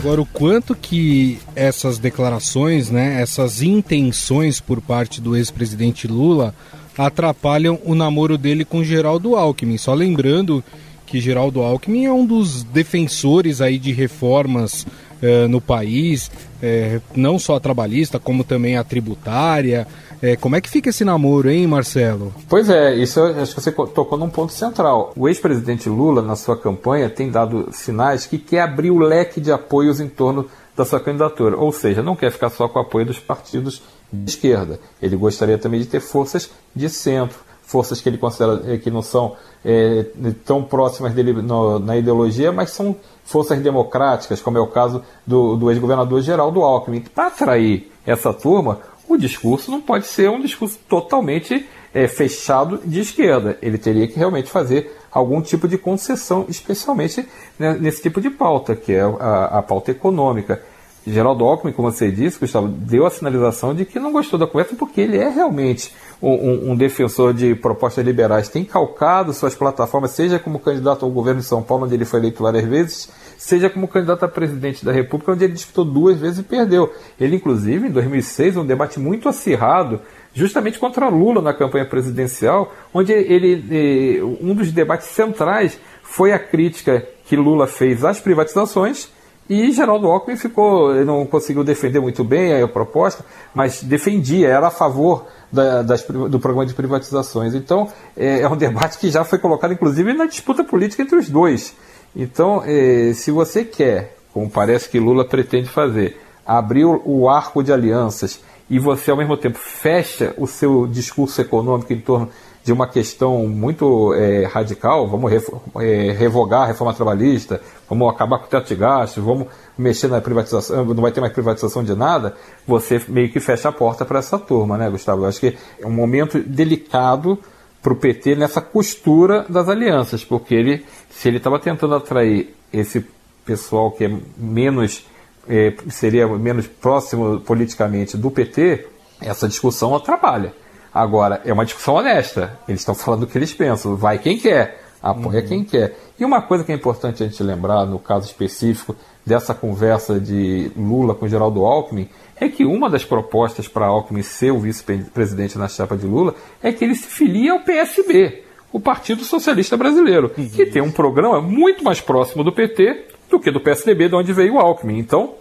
Agora, 0.04 0.22
o 0.22 0.26
quanto 0.26 0.76
que 0.76 1.40
essas 1.56 1.98
declarações, 1.98 2.92
né, 2.92 3.22
essas 3.22 3.62
intenções 3.62 4.60
por 4.60 4.82
parte 4.82 5.22
do 5.22 5.34
ex-presidente 5.34 6.10
Lula 6.10 6.54
atrapalham 6.98 7.80
o 7.86 7.96
namoro 7.96 8.38
dele 8.38 8.66
com 8.66 8.84
Geraldo 8.84 9.38
Alckmin. 9.38 9.78
Só 9.78 9.94
lembrando 9.94 10.62
que 11.06 11.22
Geraldo 11.22 11.62
Alckmin 11.62 12.04
é 12.04 12.12
um 12.12 12.26
dos 12.26 12.64
defensores 12.64 13.62
aí 13.62 13.80
de 13.80 13.94
reformas 13.94 14.86
eh, 15.24 15.48
no 15.48 15.62
país, 15.62 16.30
eh, 16.62 17.00
não 17.16 17.40
só 17.40 17.56
a 17.56 17.60
trabalhista, 17.60 18.20
como 18.20 18.44
também 18.44 18.76
a 18.76 18.84
tributária. 18.84 19.88
É, 20.22 20.36
como 20.36 20.56
é 20.56 20.62
que 20.62 20.70
fica 20.70 20.90
esse 20.90 21.06
namoro, 21.06 21.50
hein, 21.50 21.66
Marcelo? 21.66 22.34
Pois 22.50 22.70
é, 22.70 22.94
isso 22.96 23.22
acho 23.22 23.56
que 23.56 23.62
você 23.62 23.72
tocou 23.72 24.18
num 24.18 24.30
ponto 24.30 24.52
central. 24.52 25.14
O 25.16 25.30
ex-presidente 25.30 25.88
Lula, 25.88 26.22
na 26.22 26.36
sua 26.36 26.58
campanha, 26.58 27.10
tem 27.10 27.30
dado 27.30 27.70
sinais 27.72 28.26
que 28.26 28.38
quer 28.38 28.62
abrir 28.62 28.92
o 28.92 29.00
leque 29.00 29.40
de 29.40 29.52
apoios 29.52 30.02
em 30.02 30.10
torno 30.10 30.46
da 30.76 30.84
sua 30.84 31.00
candidatura. 31.00 31.58
Ou 31.58 31.72
seja, 31.72 32.02
não 32.02 32.16
quer 32.16 32.32
ficar 32.32 32.50
só 32.50 32.68
com 32.68 32.80
o 32.80 32.82
apoio 32.82 33.06
dos 33.06 33.20
partidos 33.20 33.82
de 34.12 34.30
esquerda. 34.30 34.78
Ele 35.02 35.16
gostaria 35.16 35.58
também 35.58 35.80
de 35.80 35.88
ter 35.88 36.00
forças 36.00 36.50
de 36.76 36.90
centro, 36.90 37.40
forças 37.62 38.00
que 38.00 38.08
ele 38.08 38.18
considera 38.18 38.62
eh, 38.66 38.78
que 38.78 38.92
não 38.92 39.02
são 39.02 39.36
é, 39.64 40.06
tão 40.46 40.64
próximas 40.64 41.14
dele 41.14 41.34
no, 41.34 41.80
na 41.80 41.98
ideologia, 41.98 42.52
mas 42.52 42.72
são 42.72 42.96
forças 43.24 43.60
democráticas, 43.60 44.42
como 44.42 44.58
é 44.58 44.62
o 44.62 44.68
caso 44.68 45.04
do, 45.26 45.56
do 45.56 45.72
ex-governador 45.72 46.22
Geraldo 46.22 46.62
Alckmin. 46.62 47.02
Para 47.02 47.28
atrair 47.28 47.92
essa 48.06 48.34
turma, 48.34 48.80
o 49.08 49.18
discurso 49.18 49.72
não 49.72 49.82
pode 49.82 50.08
ser 50.08 50.30
um 50.30 50.42
discurso 50.42 50.80
totalmente 50.88 51.68
é, 51.94 52.08
fechado 52.08 52.80
de 52.84 53.00
esquerda. 53.00 53.58
Ele 53.62 53.78
teria 53.78 54.08
que 54.08 54.18
realmente 54.18 54.50
fazer 54.50 54.98
algum 55.12 55.42
tipo 55.42 55.68
de 55.68 55.78
concessão, 55.78 56.46
especialmente 56.50 57.28
né, 57.58 57.78
nesse 57.80 58.02
tipo 58.02 58.20
de 58.20 58.30
pauta, 58.30 58.76
que 58.76 58.94
é 58.94 59.02
a, 59.02 59.60
a 59.60 59.62
pauta 59.62 59.92
econômica. 59.92 60.62
Geraldo 61.06 61.44
Alckmin, 61.44 61.74
como 61.74 61.92
você 61.92 62.10
disse, 62.10 62.40
Gustavo, 62.40 62.68
deu 62.68 63.06
a 63.06 63.10
sinalização 63.10 63.76
de 63.76 63.84
que 63.84 64.00
não 64.00 64.14
gostou 64.14 64.40
da 64.40 64.48
conversa 64.48 64.74
porque 64.76 65.02
ele 65.02 65.18
é 65.18 65.28
realmente 65.28 65.94
um, 66.22 66.72
um, 66.72 66.76
defensor 66.76 67.34
de 67.34 67.54
propostas 67.56 68.06
liberais, 68.06 68.48
tem 68.48 68.64
calcado 68.64 69.34
suas 69.34 69.54
plataformas, 69.54 70.12
seja 70.12 70.40
como 70.40 70.60
candidato 70.60 71.04
ao 71.04 71.12
governo 71.12 71.42
de 71.42 71.46
São 71.46 71.62
Paulo, 71.62 71.84
onde 71.86 71.94
ele 71.94 72.06
foi 72.06 72.22
eleito 72.22 72.42
várias 72.42 72.64
vezes, 72.64 73.10
seja 73.38 73.70
como 73.70 73.88
candidato 73.88 74.24
a 74.24 74.30
presidente 74.30 74.86
da 74.86 74.94
República, 74.94 75.34
onde 75.34 75.44
ele 75.44 75.54
disputou 75.54 75.84
duas 75.84 76.18
vezes 76.18 76.40
e 76.40 76.44
perdeu. 76.44 76.94
Ele, 77.20 77.36
inclusive, 77.36 77.88
em 77.90 77.92
2006, 77.92 78.56
um 78.56 78.66
debate 78.66 78.98
muito 78.98 79.28
acirrado, 79.28 80.00
justamente 80.34 80.80
contra 80.80 81.10
Lula 81.10 81.42
na 81.42 81.54
campanha 81.54 81.86
presidencial, 81.86 82.74
onde 82.94 83.12
ele, 83.12 83.66
eh, 83.70 84.24
um 84.42 84.56
dos 84.56 84.72
debates 84.72 85.08
centrais 85.08 85.78
foi 86.02 86.32
a 86.32 86.40
crítica 86.40 87.06
que 87.26 87.36
Lula 87.36 87.68
fez 87.68 88.06
às 88.06 88.22
privatizações 88.22 89.10
e 89.50 89.72
Geraldo 89.72 90.08
Alckmin 90.08 90.38
ficou, 90.38 90.94
não 91.04 91.26
conseguiu 91.26 91.64
defender 91.64 92.00
muito 92.00 92.24
bem 92.24 92.62
a 92.62 92.68
proposta, 92.68 93.26
mas 93.54 93.84
defendia, 93.84 94.48
era 94.48 94.68
a 94.68 94.72
favor 94.72 95.26
da, 95.52 95.82
das, 95.82 96.04
do 96.04 96.40
programa 96.40 96.66
de 96.66 96.74
privatizações. 96.74 97.54
Então, 97.54 97.92
é, 98.16 98.42
é, 98.42 98.50
um 98.50 98.56
debate 98.56 98.98
que 98.98 99.10
já 99.10 99.24
foi 99.26 99.38
colocado, 99.38 99.74
inclusive, 99.74 100.14
na 100.14 100.26
disputa 100.26 100.64
política 100.64 101.04
entre 101.04 101.18
os 101.18 101.30
dois. 101.30 101.76
Então, 102.16 102.64
é, 102.66 103.12
se 103.14 103.32
você 103.32 103.66
quer, 103.66 104.16
como 104.34 104.50
parece 104.50 104.88
que 104.90 105.00
Lula 105.00 105.26
pretende 105.26 105.68
fazer, 105.68 106.20
abrir 106.46 106.86
o 106.86 107.30
arco 107.30 107.62
de 107.62 107.72
alianças 107.72 108.40
e 108.70 108.80
você, 108.80 109.12
ao 109.12 109.18
mesmo 109.18 109.36
tempo, 109.36 109.60
fecha 109.60 110.34
o 110.38 110.48
seu 110.48 110.88
discurso 110.88 111.42
econômico 111.42 111.92
em 111.92 112.00
torno 112.00 112.30
de 112.64 112.72
uma 112.72 112.88
questão 112.88 113.46
muito 113.48 114.14
é, 114.14 114.46
radical, 114.46 115.08
vamos 115.08 115.32
é, 115.32 116.12
revogar 116.12 116.62
a 116.62 116.66
reforma 116.66 116.94
trabalhista, 116.94 117.62
vamos 117.90 118.10
acabar 118.10 118.40
com 118.40 118.46
o 118.46 118.48
teto 118.48 118.68
de 118.70 118.76
gastos, 118.76 119.24
vamos 119.24 119.48
mexer 119.78 120.08
na 120.08 120.22
privatização, 120.22 120.86
não 120.86 121.02
vai 121.02 121.12
ter 121.12 121.20
mais 121.20 121.34
privatização 121.34 121.84
de 121.84 121.94
nada, 121.94 122.36
você 122.66 123.02
meio 123.08 123.30
que 123.30 123.40
fecha 123.40 123.68
a 123.68 123.72
porta 123.72 124.06
para 124.06 124.20
essa 124.20 124.40
turma, 124.40 124.78
né, 124.78 124.90
Gustavo? 124.90 125.24
Eu 125.24 125.28
acho 125.28 125.42
que 125.42 125.58
é 125.80 125.86
um 125.86 125.92
momento 125.92 126.40
delicado 126.40 127.38
para 127.82 127.92
o 127.92 127.98
PT 127.98 128.36
nessa 128.36 128.62
costura 128.62 129.46
das 129.50 129.68
alianças, 129.68 130.24
porque 130.24 130.56
ele, 130.56 130.86
se 131.10 131.28
ele 131.28 131.38
estava 131.38 131.60
tentando 131.60 131.96
atrair 131.96 132.56
esse 132.72 133.06
pessoal 133.46 133.92
que 133.92 134.06
é 134.06 134.18
menos 134.38 135.06
é, 135.48 135.74
seria 135.90 136.26
menos 136.28 136.68
próximo 136.68 137.42
politicamente 137.42 138.18
do 138.18 138.32
PT, 138.32 138.88
essa 139.20 139.48
discussão 139.48 139.94
atrapalha. 139.94 140.54
Agora, 140.94 141.42
é 141.44 141.52
uma 141.52 141.66
discussão 141.66 141.96
honesta. 141.96 142.60
Eles 142.68 142.82
estão 142.82 142.94
falando 142.94 143.24
o 143.24 143.28
que 143.28 143.38
eles 143.38 143.54
pensam. 143.54 143.96
Vai 143.96 144.20
quem 144.20 144.38
quer, 144.38 144.84
apoia 145.02 145.42
uhum. 145.42 145.48
quem 145.48 145.64
quer. 145.64 145.98
E 146.20 146.24
uma 146.24 146.42
coisa 146.42 146.64
que 146.64 146.72
é 146.72 146.76
importante 146.76 147.24
a 147.24 147.28
gente 147.28 147.42
lembrar, 147.42 147.86
no 147.86 147.98
caso 147.98 148.28
específico 148.28 148.96
dessa 149.26 149.54
conversa 149.54 150.20
de 150.20 150.72
Lula 150.78 151.16
com 151.16 151.28
Geraldo 151.28 151.66
Alckmin, 151.66 152.08
é 152.40 152.48
que 152.48 152.66
uma 152.66 152.90
das 152.90 153.04
propostas 153.04 153.68
para 153.68 153.88
Alckmin 153.88 154.22
ser 154.22 154.52
o 154.52 154.60
vice-presidente 154.60 155.58
na 155.58 155.68
chapa 155.68 155.98
de 155.98 156.06
Lula 156.06 156.36
é 156.62 156.72
que 156.72 156.84
ele 156.84 156.96
se 156.96 157.08
filie 157.08 157.50
ao 157.50 157.62
PSB, 157.62 158.44
o 158.72 158.80
Partido 158.80 159.24
Socialista 159.24 159.78
Brasileiro, 159.78 160.32
uhum. 160.38 160.50
que 160.50 160.66
tem 160.66 160.82
um 160.82 160.92
programa 160.92 161.42
muito 161.42 161.84
mais 161.84 162.02
próximo 162.02 162.44
do 162.44 162.52
PT 162.52 163.08
do 163.30 163.40
que 163.40 163.50
do 163.50 163.60
PSDB, 163.60 164.10
de 164.10 164.16
onde 164.16 164.34
veio 164.34 164.56
o 164.56 164.60
Alckmin. 164.60 165.00
Então, 165.00 165.36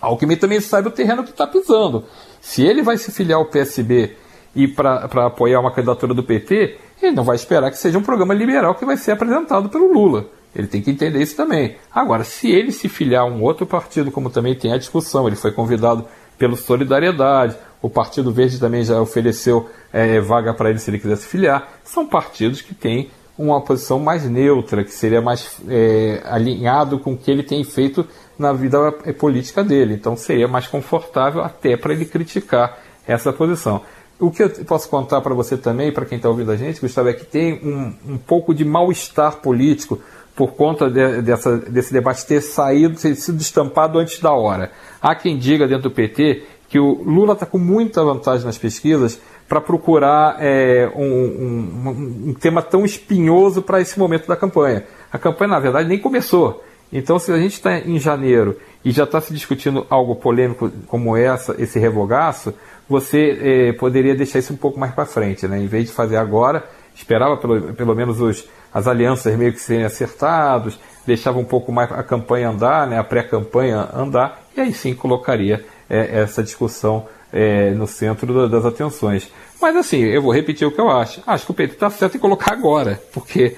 Alckmin 0.00 0.36
também 0.36 0.60
sabe 0.60 0.88
o 0.88 0.90
terreno 0.90 1.22
que 1.22 1.30
está 1.30 1.46
pisando. 1.46 2.04
Se 2.40 2.62
ele 2.62 2.82
vai 2.82 2.96
se 2.96 3.10
filiar 3.12 3.38
ao 3.38 3.46
PSB 3.46 4.16
e 4.56 4.66
para 4.66 5.26
apoiar 5.26 5.60
uma 5.60 5.70
candidatura 5.70 6.14
do 6.14 6.22
PT, 6.22 6.78
ele 7.02 7.14
não 7.14 7.22
vai 7.22 7.36
esperar 7.36 7.70
que 7.70 7.76
seja 7.76 7.98
um 7.98 8.02
programa 8.02 8.32
liberal 8.32 8.74
que 8.74 8.86
vai 8.86 8.96
ser 8.96 9.12
apresentado 9.12 9.68
pelo 9.68 9.92
Lula. 9.92 10.26
Ele 10.54 10.66
tem 10.66 10.80
que 10.80 10.90
entender 10.90 11.20
isso 11.20 11.36
também. 11.36 11.76
Agora, 11.94 12.24
se 12.24 12.50
ele 12.50 12.72
se 12.72 12.88
filiar 12.88 13.24
a 13.24 13.26
um 13.26 13.42
outro 13.42 13.66
partido, 13.66 14.10
como 14.10 14.30
também 14.30 14.54
tem 14.54 14.72
a 14.72 14.78
discussão, 14.78 15.26
ele 15.26 15.36
foi 15.36 15.52
convidado 15.52 16.06
pelo 16.38 16.56
Solidariedade, 16.56 17.54
o 17.82 17.90
Partido 17.90 18.32
Verde 18.32 18.58
também 18.58 18.82
já 18.82 18.98
ofereceu 19.00 19.68
é, 19.92 20.18
vaga 20.20 20.54
para 20.54 20.70
ele 20.70 20.78
se 20.78 20.90
ele 20.90 20.98
quiser 20.98 21.16
se 21.16 21.26
filiar, 21.26 21.68
são 21.84 22.06
partidos 22.06 22.62
que 22.62 22.74
têm 22.74 23.10
uma 23.38 23.60
posição 23.60 23.98
mais 23.98 24.24
neutra, 24.24 24.82
que 24.82 24.92
seria 24.92 25.20
mais 25.20 25.60
é, 25.68 26.22
alinhado 26.24 26.98
com 26.98 27.12
o 27.12 27.16
que 27.16 27.30
ele 27.30 27.42
tem 27.42 27.62
feito 27.62 28.06
na 28.38 28.54
vida 28.54 28.94
é, 29.04 29.12
política 29.12 29.62
dele. 29.62 29.92
Então 29.92 30.16
seria 30.16 30.48
mais 30.48 30.66
confortável 30.66 31.42
até 31.42 31.76
para 31.76 31.92
ele 31.92 32.06
criticar 32.06 32.78
essa 33.06 33.32
posição. 33.32 33.82
O 34.18 34.30
que 34.30 34.42
eu 34.42 34.50
posso 34.64 34.88
contar 34.88 35.20
para 35.20 35.34
você 35.34 35.56
também, 35.56 35.92
para 35.92 36.06
quem 36.06 36.16
está 36.16 36.28
ouvindo 36.28 36.50
a 36.50 36.56
gente, 36.56 36.80
Gustavo, 36.80 37.08
é 37.08 37.12
que 37.12 37.24
tem 37.24 37.54
um, 37.62 38.14
um 38.14 38.18
pouco 38.18 38.54
de 38.54 38.64
mal-estar 38.64 39.36
político 39.36 40.00
por 40.34 40.52
conta 40.52 40.90
de, 40.90 41.22
dessa, 41.22 41.56
desse 41.56 41.92
debate 41.92 42.26
ter 42.26 42.40
saído, 42.40 42.98
ter 42.98 43.14
sido 43.14 43.40
estampado 43.40 43.98
antes 43.98 44.20
da 44.20 44.32
hora. 44.32 44.70
Há 45.02 45.14
quem 45.14 45.38
diga 45.38 45.66
dentro 45.66 45.84
do 45.84 45.90
PT 45.90 46.44
que 46.68 46.78
o 46.78 47.02
Lula 47.02 47.34
está 47.34 47.46
com 47.46 47.58
muita 47.58 48.02
vantagem 48.02 48.44
nas 48.44 48.58
pesquisas 48.58 49.20
para 49.48 49.60
procurar 49.60 50.36
é, 50.40 50.90
um, 50.96 51.02
um, 51.04 52.28
um, 52.28 52.34
tema 52.34 52.60
tão 52.60 52.84
espinhoso 52.84 53.62
para 53.62 53.80
esse 53.80 53.98
momento 53.98 54.26
da 54.26 54.36
campanha. 54.36 54.84
A 55.12 55.18
campanha, 55.18 55.52
na 55.52 55.60
verdade, 55.60 55.88
nem 55.88 55.98
começou. 55.98 56.64
Então, 56.92 57.18
se 57.18 57.32
a 57.32 57.38
gente 57.38 57.52
está 57.52 57.78
em 57.78 57.98
janeiro 57.98 58.56
e 58.84 58.90
já 58.90 59.04
está 59.04 59.20
se 59.20 59.32
discutindo 59.32 59.86
algo 59.88 60.16
polêmico 60.16 60.70
como 60.86 61.16
essa, 61.16 61.54
esse 61.58 61.78
revogaço, 61.78 62.52
você 62.88 63.38
é, 63.42 63.72
poderia 63.72 64.14
deixar 64.14 64.38
isso 64.38 64.52
um 64.52 64.56
pouco 64.56 64.78
mais 64.78 64.92
para 64.92 65.04
frente, 65.04 65.46
né? 65.46 65.58
Em 65.58 65.66
vez 65.66 65.86
de 65.86 65.92
fazer 65.92 66.16
agora, 66.16 66.64
esperava 66.94 67.36
pelo, 67.36 67.74
pelo 67.74 67.94
menos 67.94 68.20
os, 68.20 68.48
as 68.72 68.86
alianças 68.86 69.36
meio 69.36 69.52
que 69.52 69.60
serem 69.60 69.84
acertados, 69.84 70.78
deixava 71.06 71.38
um 71.38 71.44
pouco 71.44 71.72
mais 71.72 71.90
a 71.92 72.02
campanha 72.02 72.50
andar, 72.50 72.86
né? 72.86 72.98
A 72.98 73.04
pré-campanha 73.04 73.88
andar, 73.92 74.42
e 74.56 74.60
aí 74.60 74.72
sim 74.72 74.94
colocaria 74.94 75.64
é, 75.88 76.20
essa 76.20 76.42
discussão 76.42 77.06
é, 77.32 77.70
no 77.70 77.86
centro 77.86 78.48
das 78.48 78.64
atenções. 78.64 79.30
Mas 79.60 79.76
assim, 79.76 80.00
eu 80.00 80.22
vou 80.22 80.32
repetir 80.32 80.66
o 80.66 80.70
que 80.70 80.80
eu 80.80 80.90
acho. 80.90 81.22
Acho 81.26 81.46
que 81.46 81.50
o 81.50 81.54
PT 81.54 81.74
está 81.74 81.90
certo 81.90 82.16
em 82.16 82.20
colocar 82.20 82.52
agora, 82.52 83.00
porque 83.12 83.56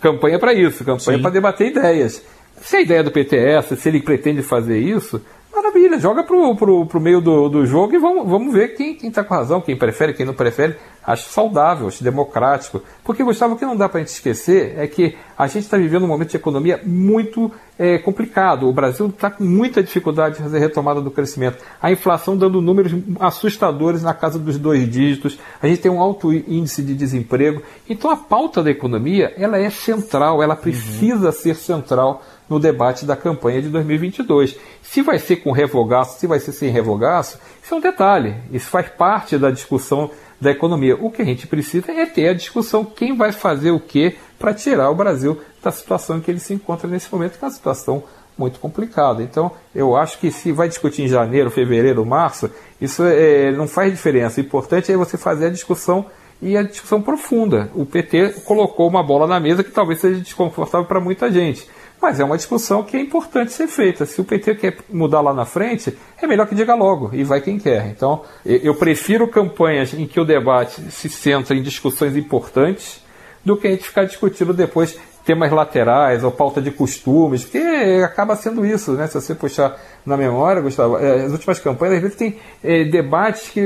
campanha 0.00 0.36
é 0.36 0.38
para 0.38 0.54
isso, 0.54 0.84
campanha 0.84 1.18
é 1.18 1.20
para 1.20 1.30
debater 1.30 1.68
ideias. 1.68 2.22
Se 2.60 2.76
a 2.76 2.80
ideia 2.80 3.02
do 3.02 3.10
PT 3.10 3.36
é 3.36 3.54
essa, 3.54 3.74
se 3.74 3.88
ele 3.88 4.00
pretende 4.00 4.42
fazer 4.42 4.78
isso, 4.78 5.20
maravilha, 5.54 5.98
joga 5.98 6.24
pro, 6.24 6.56
pro, 6.56 6.86
pro 6.86 7.00
meio 7.00 7.20
do, 7.20 7.48
do 7.48 7.66
jogo 7.66 7.94
e 7.94 7.98
vamos, 7.98 8.28
vamos 8.28 8.52
ver 8.52 8.74
quem, 8.74 8.94
quem 8.94 9.10
tá 9.10 9.22
com 9.22 9.34
razão, 9.34 9.60
quem 9.60 9.76
prefere, 9.76 10.14
quem 10.14 10.24
não 10.24 10.34
prefere. 10.34 10.76
Acho 11.04 11.28
saudável, 11.30 11.88
acho 11.88 12.02
democrático. 12.02 12.80
Porque, 13.02 13.24
Gustavo, 13.24 13.54
o 13.54 13.56
que 13.58 13.64
não 13.64 13.76
dá 13.76 13.88
para 13.88 13.98
a 13.98 14.02
gente 14.02 14.12
esquecer 14.12 14.78
é 14.78 14.86
que 14.86 15.16
a 15.36 15.48
gente 15.48 15.64
está 15.64 15.76
vivendo 15.76 16.04
um 16.04 16.08
momento 16.08 16.30
de 16.30 16.36
economia 16.36 16.80
muito 16.84 17.50
é, 17.76 17.98
complicado. 17.98 18.68
O 18.68 18.72
Brasil 18.72 19.08
está 19.08 19.28
com 19.28 19.42
muita 19.42 19.82
dificuldade 19.82 20.36
de 20.36 20.42
fazer 20.42 20.60
retomada 20.60 21.00
do 21.00 21.10
crescimento. 21.10 21.58
A 21.80 21.90
inflação 21.90 22.36
dando 22.36 22.60
números 22.60 22.92
assustadores 23.18 24.02
na 24.02 24.14
casa 24.14 24.38
dos 24.38 24.58
dois 24.58 24.88
dígitos. 24.88 25.38
A 25.60 25.66
gente 25.66 25.80
tem 25.80 25.90
um 25.90 26.00
alto 26.00 26.32
índice 26.32 26.82
de 26.82 26.94
desemprego. 26.94 27.62
Então, 27.88 28.08
a 28.08 28.16
pauta 28.16 28.62
da 28.62 28.70
economia 28.70 29.34
ela 29.36 29.58
é 29.58 29.70
central, 29.70 30.40
ela 30.40 30.54
precisa 30.54 31.26
uhum. 31.26 31.32
ser 31.32 31.56
central 31.56 32.22
no 32.52 32.60
debate 32.60 33.06
da 33.06 33.16
campanha 33.16 33.62
de 33.62 33.70
2022. 33.70 34.56
Se 34.82 35.00
vai 35.00 35.18
ser 35.18 35.36
com 35.36 35.52
revogaço, 35.52 36.20
se 36.20 36.26
vai 36.26 36.38
ser 36.38 36.52
sem 36.52 36.70
revogaço, 36.70 37.38
isso 37.62 37.74
é 37.74 37.76
um 37.78 37.80
detalhe. 37.80 38.36
Isso 38.52 38.68
faz 38.68 38.88
parte 38.90 39.38
da 39.38 39.50
discussão 39.50 40.10
da 40.38 40.50
economia. 40.50 40.96
O 41.00 41.10
que 41.10 41.22
a 41.22 41.24
gente 41.24 41.46
precisa 41.46 41.90
é 41.92 42.04
ter 42.04 42.28
a 42.28 42.34
discussão 42.34 42.84
quem 42.84 43.16
vai 43.16 43.32
fazer 43.32 43.70
o 43.70 43.80
que 43.80 44.16
para 44.38 44.52
tirar 44.52 44.90
o 44.90 44.94
Brasil 44.94 45.40
da 45.62 45.70
situação 45.70 46.18
em 46.18 46.20
que 46.20 46.30
ele 46.30 46.40
se 46.40 46.52
encontra 46.52 46.88
nesse 46.88 47.10
momento, 47.10 47.38
que 47.38 47.44
é 47.44 47.48
uma 47.48 47.54
situação 47.54 48.02
muito 48.36 48.60
complicada. 48.60 49.22
Então, 49.22 49.52
eu 49.74 49.96
acho 49.96 50.18
que 50.18 50.30
se 50.30 50.52
vai 50.52 50.68
discutir 50.68 51.02
em 51.02 51.08
janeiro, 51.08 51.50
fevereiro, 51.50 52.04
março, 52.04 52.50
isso 52.80 53.02
é, 53.04 53.50
não 53.52 53.66
faz 53.66 53.90
diferença. 53.90 54.40
O 54.40 54.44
importante 54.44 54.92
é 54.92 54.96
você 54.96 55.16
fazer 55.16 55.46
a 55.46 55.50
discussão 55.50 56.06
e 56.42 56.56
a 56.56 56.62
discussão 56.62 57.00
profunda. 57.00 57.70
O 57.74 57.86
PT 57.86 58.40
colocou 58.44 58.88
uma 58.88 59.02
bola 59.02 59.26
na 59.26 59.38
mesa 59.38 59.62
que 59.62 59.70
talvez 59.70 60.00
seja 60.00 60.20
desconfortável 60.20 60.86
para 60.86 61.00
muita 61.00 61.30
gente. 61.30 61.66
Mas 62.02 62.18
é 62.18 62.24
uma 62.24 62.36
discussão 62.36 62.82
que 62.82 62.96
é 62.96 63.00
importante 63.00 63.52
ser 63.52 63.68
feita. 63.68 64.04
Se 64.04 64.20
o 64.20 64.24
PT 64.24 64.56
quer 64.56 64.76
mudar 64.90 65.20
lá 65.20 65.32
na 65.32 65.44
frente, 65.44 65.96
é 66.20 66.26
melhor 66.26 66.48
que 66.48 66.54
diga 66.54 66.74
logo, 66.74 67.10
e 67.12 67.22
vai 67.22 67.40
quem 67.40 67.60
quer. 67.60 67.86
Então, 67.86 68.22
eu 68.44 68.74
prefiro 68.74 69.28
campanhas 69.28 69.94
em 69.94 70.04
que 70.04 70.18
o 70.18 70.24
debate 70.24 70.82
se 70.90 71.08
centra 71.08 71.54
em 71.56 71.62
discussões 71.62 72.16
importantes 72.16 73.00
do 73.44 73.56
que 73.56 73.68
a 73.68 73.70
gente 73.70 73.84
ficar 73.84 74.04
discutindo 74.04 74.52
depois 74.52 74.98
temas 75.24 75.50
laterais 75.52 76.24
ou 76.24 76.30
pauta 76.30 76.60
de 76.60 76.70
costumes, 76.70 77.44
porque 77.44 77.58
acaba 78.04 78.34
sendo 78.34 78.66
isso, 78.66 78.92
né? 78.92 79.06
Se 79.06 79.14
você 79.14 79.34
puxar 79.34 79.78
na 80.04 80.16
memória, 80.16 80.60
Gustavo, 80.60 80.98
é, 80.98 81.24
as 81.24 81.32
últimas 81.32 81.60
campanhas, 81.60 81.96
às 81.96 82.02
vezes 82.02 82.16
tem 82.16 82.38
é, 82.62 82.84
debates 82.84 83.48
que 83.48 83.62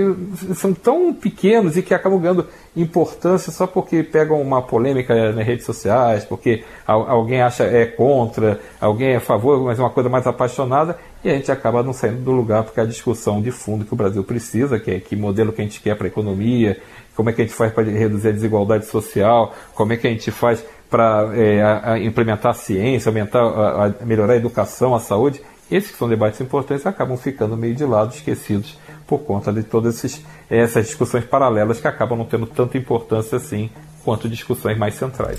são 0.54 0.74
tão 0.74 1.14
pequenos 1.14 1.76
e 1.76 1.82
que 1.82 1.94
acabam 1.94 2.20
ganhando 2.20 2.46
importância 2.76 3.50
só 3.50 3.66
porque 3.66 4.02
pegam 4.02 4.40
uma 4.40 4.60
polêmica 4.60 5.32
nas 5.32 5.46
redes 5.46 5.64
sociais, 5.64 6.24
porque 6.26 6.62
alguém 6.86 7.40
acha 7.40 7.64
é 7.64 7.86
contra, 7.86 8.60
alguém 8.78 9.12
é 9.12 9.16
a 9.16 9.20
favor, 9.20 9.58
mas 9.64 9.78
é 9.78 9.82
uma 9.82 9.90
coisa 9.90 10.10
mais 10.10 10.26
apaixonada, 10.26 10.98
e 11.24 11.30
a 11.30 11.34
gente 11.34 11.50
acaba 11.50 11.82
não 11.82 11.94
saindo 11.94 12.22
do 12.22 12.32
lugar 12.32 12.64
porque 12.64 12.80
a 12.80 12.84
discussão 12.84 13.40
de 13.40 13.50
fundo 13.50 13.86
que 13.86 13.94
o 13.94 13.96
Brasil 13.96 14.22
precisa, 14.22 14.78
que 14.78 14.90
é 14.90 15.00
que 15.00 15.16
modelo 15.16 15.52
que 15.52 15.62
a 15.62 15.64
gente 15.64 15.80
quer 15.80 15.96
para 15.96 16.06
a 16.06 16.08
economia, 16.08 16.78
como 17.16 17.30
é 17.30 17.32
que 17.32 17.40
a 17.40 17.44
gente 17.44 17.56
faz 17.56 17.72
para 17.72 17.84
reduzir 17.84 18.28
a 18.28 18.32
desigualdade 18.32 18.84
social, 18.84 19.54
como 19.74 19.94
é 19.94 19.96
que 19.96 20.06
a 20.06 20.10
gente 20.10 20.30
faz 20.30 20.62
para 20.90 21.30
é, 21.34 22.04
implementar 22.04 22.52
a 22.52 22.54
ciência, 22.54 23.08
aumentar, 23.08 23.40
a, 23.40 24.04
melhorar 24.04 24.34
a 24.34 24.36
educação, 24.36 24.94
a 24.94 25.00
saúde, 25.00 25.40
esses 25.70 25.90
que 25.90 25.98
são 25.98 26.08
debates 26.08 26.40
importantes 26.40 26.86
acabam 26.86 27.16
ficando 27.16 27.56
meio 27.56 27.74
de 27.74 27.84
lado, 27.84 28.14
esquecidos, 28.14 28.78
por 29.06 29.18
conta 29.18 29.52
de 29.52 29.64
todas 29.64 29.96
esses, 29.96 30.24
essas 30.48 30.86
discussões 30.86 31.24
paralelas 31.24 31.80
que 31.80 31.88
acabam 31.88 32.18
não 32.18 32.24
tendo 32.24 32.46
tanta 32.46 32.78
importância 32.78 33.36
assim 33.36 33.70
quanto 34.04 34.28
discussões 34.28 34.78
mais 34.78 34.94
centrais. 34.94 35.38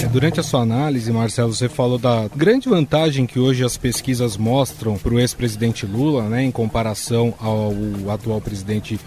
É, 0.00 0.06
durante 0.06 0.38
a 0.38 0.42
sua 0.44 0.60
análise, 0.60 1.10
Marcelo, 1.10 1.52
você 1.52 1.68
falou 1.68 1.98
da 1.98 2.28
grande 2.36 2.68
vantagem 2.68 3.26
que 3.26 3.40
hoje 3.40 3.64
as 3.64 3.76
pesquisas 3.76 4.36
mostram 4.36 4.96
para 4.96 5.12
o 5.12 5.18
ex-presidente 5.18 5.84
Lula, 5.84 6.28
né, 6.28 6.44
em 6.44 6.52
comparação 6.52 7.34
ao 7.40 7.72
atual 8.12 8.40
presidente 8.40 9.00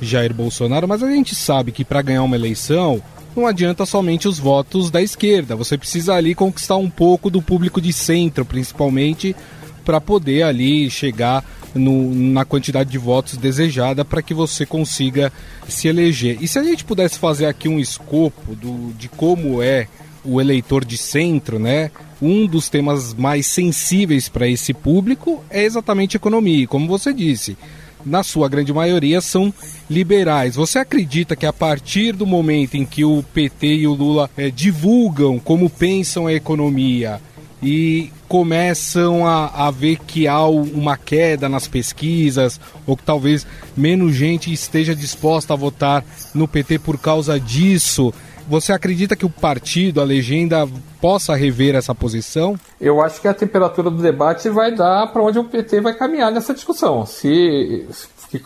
Jair 0.00 0.32
Bolsonaro, 0.32 0.88
mas 0.88 1.02
a 1.02 1.10
gente 1.10 1.34
sabe 1.34 1.72
que 1.72 1.84
para 1.84 2.02
ganhar 2.02 2.22
uma 2.22 2.36
eleição 2.36 3.02
não 3.36 3.46
adianta 3.46 3.86
somente 3.86 4.26
os 4.26 4.38
votos 4.38 4.90
da 4.90 5.00
esquerda. 5.00 5.54
Você 5.56 5.78
precisa 5.78 6.14
ali 6.14 6.34
conquistar 6.34 6.76
um 6.76 6.90
pouco 6.90 7.30
do 7.30 7.40
público 7.40 7.80
de 7.80 7.92
centro, 7.92 8.44
principalmente, 8.44 9.36
para 9.84 10.00
poder 10.00 10.42
ali 10.42 10.90
chegar 10.90 11.44
no, 11.74 12.12
na 12.14 12.44
quantidade 12.44 12.90
de 12.90 12.98
votos 12.98 13.36
desejada 13.36 14.04
para 14.04 14.22
que 14.22 14.34
você 14.34 14.66
consiga 14.66 15.32
se 15.68 15.88
eleger. 15.88 16.38
E 16.40 16.48
se 16.48 16.58
a 16.58 16.64
gente 16.64 16.84
pudesse 16.84 17.18
fazer 17.18 17.46
aqui 17.46 17.68
um 17.68 17.78
escopo 17.78 18.54
do, 18.54 18.92
de 18.94 19.08
como 19.08 19.62
é 19.62 19.86
o 20.24 20.40
eleitor 20.40 20.84
de 20.84 20.98
centro, 20.98 21.58
né? 21.58 21.90
Um 22.20 22.46
dos 22.46 22.68
temas 22.68 23.14
mais 23.14 23.46
sensíveis 23.46 24.28
para 24.28 24.46
esse 24.46 24.74
público 24.74 25.42
é 25.48 25.64
exatamente 25.64 26.16
economia. 26.16 26.66
Como 26.66 26.86
você 26.86 27.12
disse, 27.14 27.56
na 28.04 28.22
sua 28.22 28.48
grande 28.48 28.72
maioria, 28.72 29.20
são 29.20 29.52
liberais. 29.88 30.56
Você 30.56 30.78
acredita 30.78 31.36
que 31.36 31.46
a 31.46 31.52
partir 31.52 32.12
do 32.12 32.26
momento 32.26 32.76
em 32.76 32.84
que 32.84 33.04
o 33.04 33.22
PT 33.34 33.66
e 33.66 33.86
o 33.86 33.94
Lula 33.94 34.30
é, 34.36 34.50
divulgam 34.50 35.38
como 35.38 35.68
pensam 35.68 36.26
a 36.26 36.32
economia 36.32 37.20
e 37.62 38.10
começam 38.26 39.26
a, 39.26 39.66
a 39.66 39.70
ver 39.70 39.98
que 40.06 40.26
há 40.26 40.46
uma 40.46 40.96
queda 40.96 41.48
nas 41.48 41.66
pesquisas, 41.66 42.60
ou 42.86 42.96
que 42.96 43.02
talvez 43.02 43.46
menos 43.76 44.14
gente 44.14 44.52
esteja 44.52 44.94
disposta 44.94 45.52
a 45.52 45.56
votar 45.56 46.04
no 46.34 46.48
PT 46.48 46.78
por 46.78 46.96
causa 46.96 47.38
disso, 47.38 48.14
você 48.50 48.72
acredita 48.72 49.14
que 49.14 49.24
o 49.24 49.30
partido, 49.30 50.00
a 50.00 50.04
legenda, 50.04 50.68
possa 51.00 51.36
rever 51.36 51.76
essa 51.76 51.94
posição? 51.94 52.58
Eu 52.80 53.00
acho 53.00 53.20
que 53.20 53.28
a 53.28 53.32
temperatura 53.32 53.88
do 53.88 54.02
debate 54.02 54.48
vai 54.50 54.74
dar 54.74 55.06
para 55.06 55.22
onde 55.22 55.38
o 55.38 55.44
PT 55.44 55.80
vai 55.80 55.94
caminhar 55.94 56.32
nessa 56.32 56.52
discussão. 56.52 57.06
Se 57.06 57.86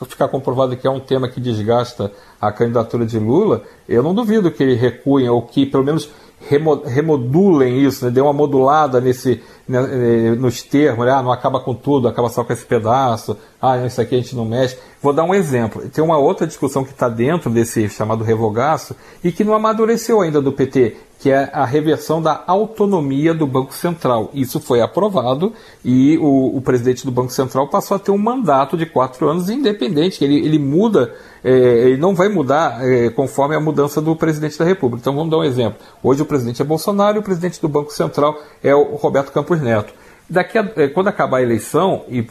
ficar 0.07 0.29
comprovado 0.29 0.77
que 0.77 0.87
é 0.87 0.91
um 0.91 1.01
tema 1.01 1.27
que 1.27 1.41
desgasta 1.41 2.13
a 2.39 2.53
candidatura 2.53 3.07
de 3.07 3.19
Lula, 3.19 3.63
eu 3.89 4.03
não 4.03 4.15
duvido 4.15 4.51
que 4.51 4.63
ele 4.63 4.75
recue 4.75 5.27
ou 5.27 5.41
que 5.41 5.65
pelo 5.65 5.85
menos 5.85 6.11
remodulem 6.49 7.85
isso, 7.85 8.05
né? 8.05 8.11
dê 8.11 8.21
uma 8.21 8.33
modulada 8.33 9.01
nesse, 9.01 9.41
né, 9.69 9.79
eh, 9.79 10.35
nos 10.37 10.63
termos, 10.63 11.07
né? 11.07 11.13
ah, 11.13 11.23
não 11.23 11.33
acaba 11.33 11.61
com 11.61 11.75
tudo, 11.75 12.09
acaba 12.09 12.29
só 12.29 12.45
com 12.45 12.53
esse 12.53 12.65
pedaço, 12.65 13.37
ah, 13.61 13.79
isso 13.87 14.01
aqui 14.01 14.15
a 14.15 14.19
gente 14.19 14.37
não 14.37 14.45
mexe. 14.45 14.77
Vou 15.01 15.13
dar 15.13 15.25
um 15.25 15.35
exemplo. 15.35 15.89
Tem 15.89 16.03
uma 16.03 16.19
outra 16.19 16.47
discussão 16.47 16.85
que 16.85 16.91
está 16.91 17.09
dentro 17.09 17.51
desse 17.51 17.89
chamado 17.89 18.25
revogaço 18.25 18.95
e 19.23 19.33
que 19.33 19.45
não 19.45 19.55
amadureceu 19.55 20.21
ainda 20.21 20.41
do 20.41 20.53
PT, 20.53 20.97
que 21.25 21.31
é 21.31 21.49
a 21.55 21.65
reversão 21.65 22.21
da 22.21 22.45
autonomia 22.47 23.33
do 23.33 23.47
Banco 23.47 23.73
Central. 23.73 24.31
Isso 24.35 24.61
foi 24.61 24.83
aprovado 24.83 25.55
e 25.83 26.19
o, 26.19 26.55
o 26.55 26.61
presidente 26.61 27.03
do 27.07 27.11
Banco 27.11 27.33
Central 27.33 27.67
passou 27.67 27.97
a 27.97 27.99
ter 27.99 28.11
um 28.11 28.19
mandato 28.19 28.77
de 28.77 28.85
quatro 28.85 29.27
anos 29.27 29.49
independente, 29.49 30.23
ele, 30.23 30.37
ele 30.45 30.59
muda, 30.59 31.15
é, 31.43 31.51
ele 31.89 31.97
não 31.97 32.15
vai 32.15 32.29
mudar 32.29 32.87
é, 32.87 33.09
conforme 33.09 33.55
a 33.55 33.61
mudança 33.61 34.03
do 34.03 34.15
presidente 34.15 34.59
da 34.59 34.67
República. 34.67 35.01
Então 35.01 35.15
vamos 35.15 35.31
dar 35.31 35.39
um 35.39 35.45
exemplo. 35.45 35.79
Hoje 36.03 36.21
o 36.21 36.27
presidente 36.27 36.61
é 36.61 36.65
Bolsonaro 36.65 37.17
e 37.17 37.21
o 37.21 37.23
presidente 37.23 37.59
do 37.59 37.71
Banco 37.71 37.91
Central 37.91 38.39
é 38.63 38.75
o 38.75 38.95
Roberto 38.97 39.33
Campos 39.33 39.59
Neto. 39.63 39.95
Daqui 40.29 40.57
a, 40.57 40.73
é, 40.77 40.89
quando 40.89 41.09
acabar 41.09 41.39
a 41.39 41.43
eleição, 41.43 42.05
e 42.09 42.27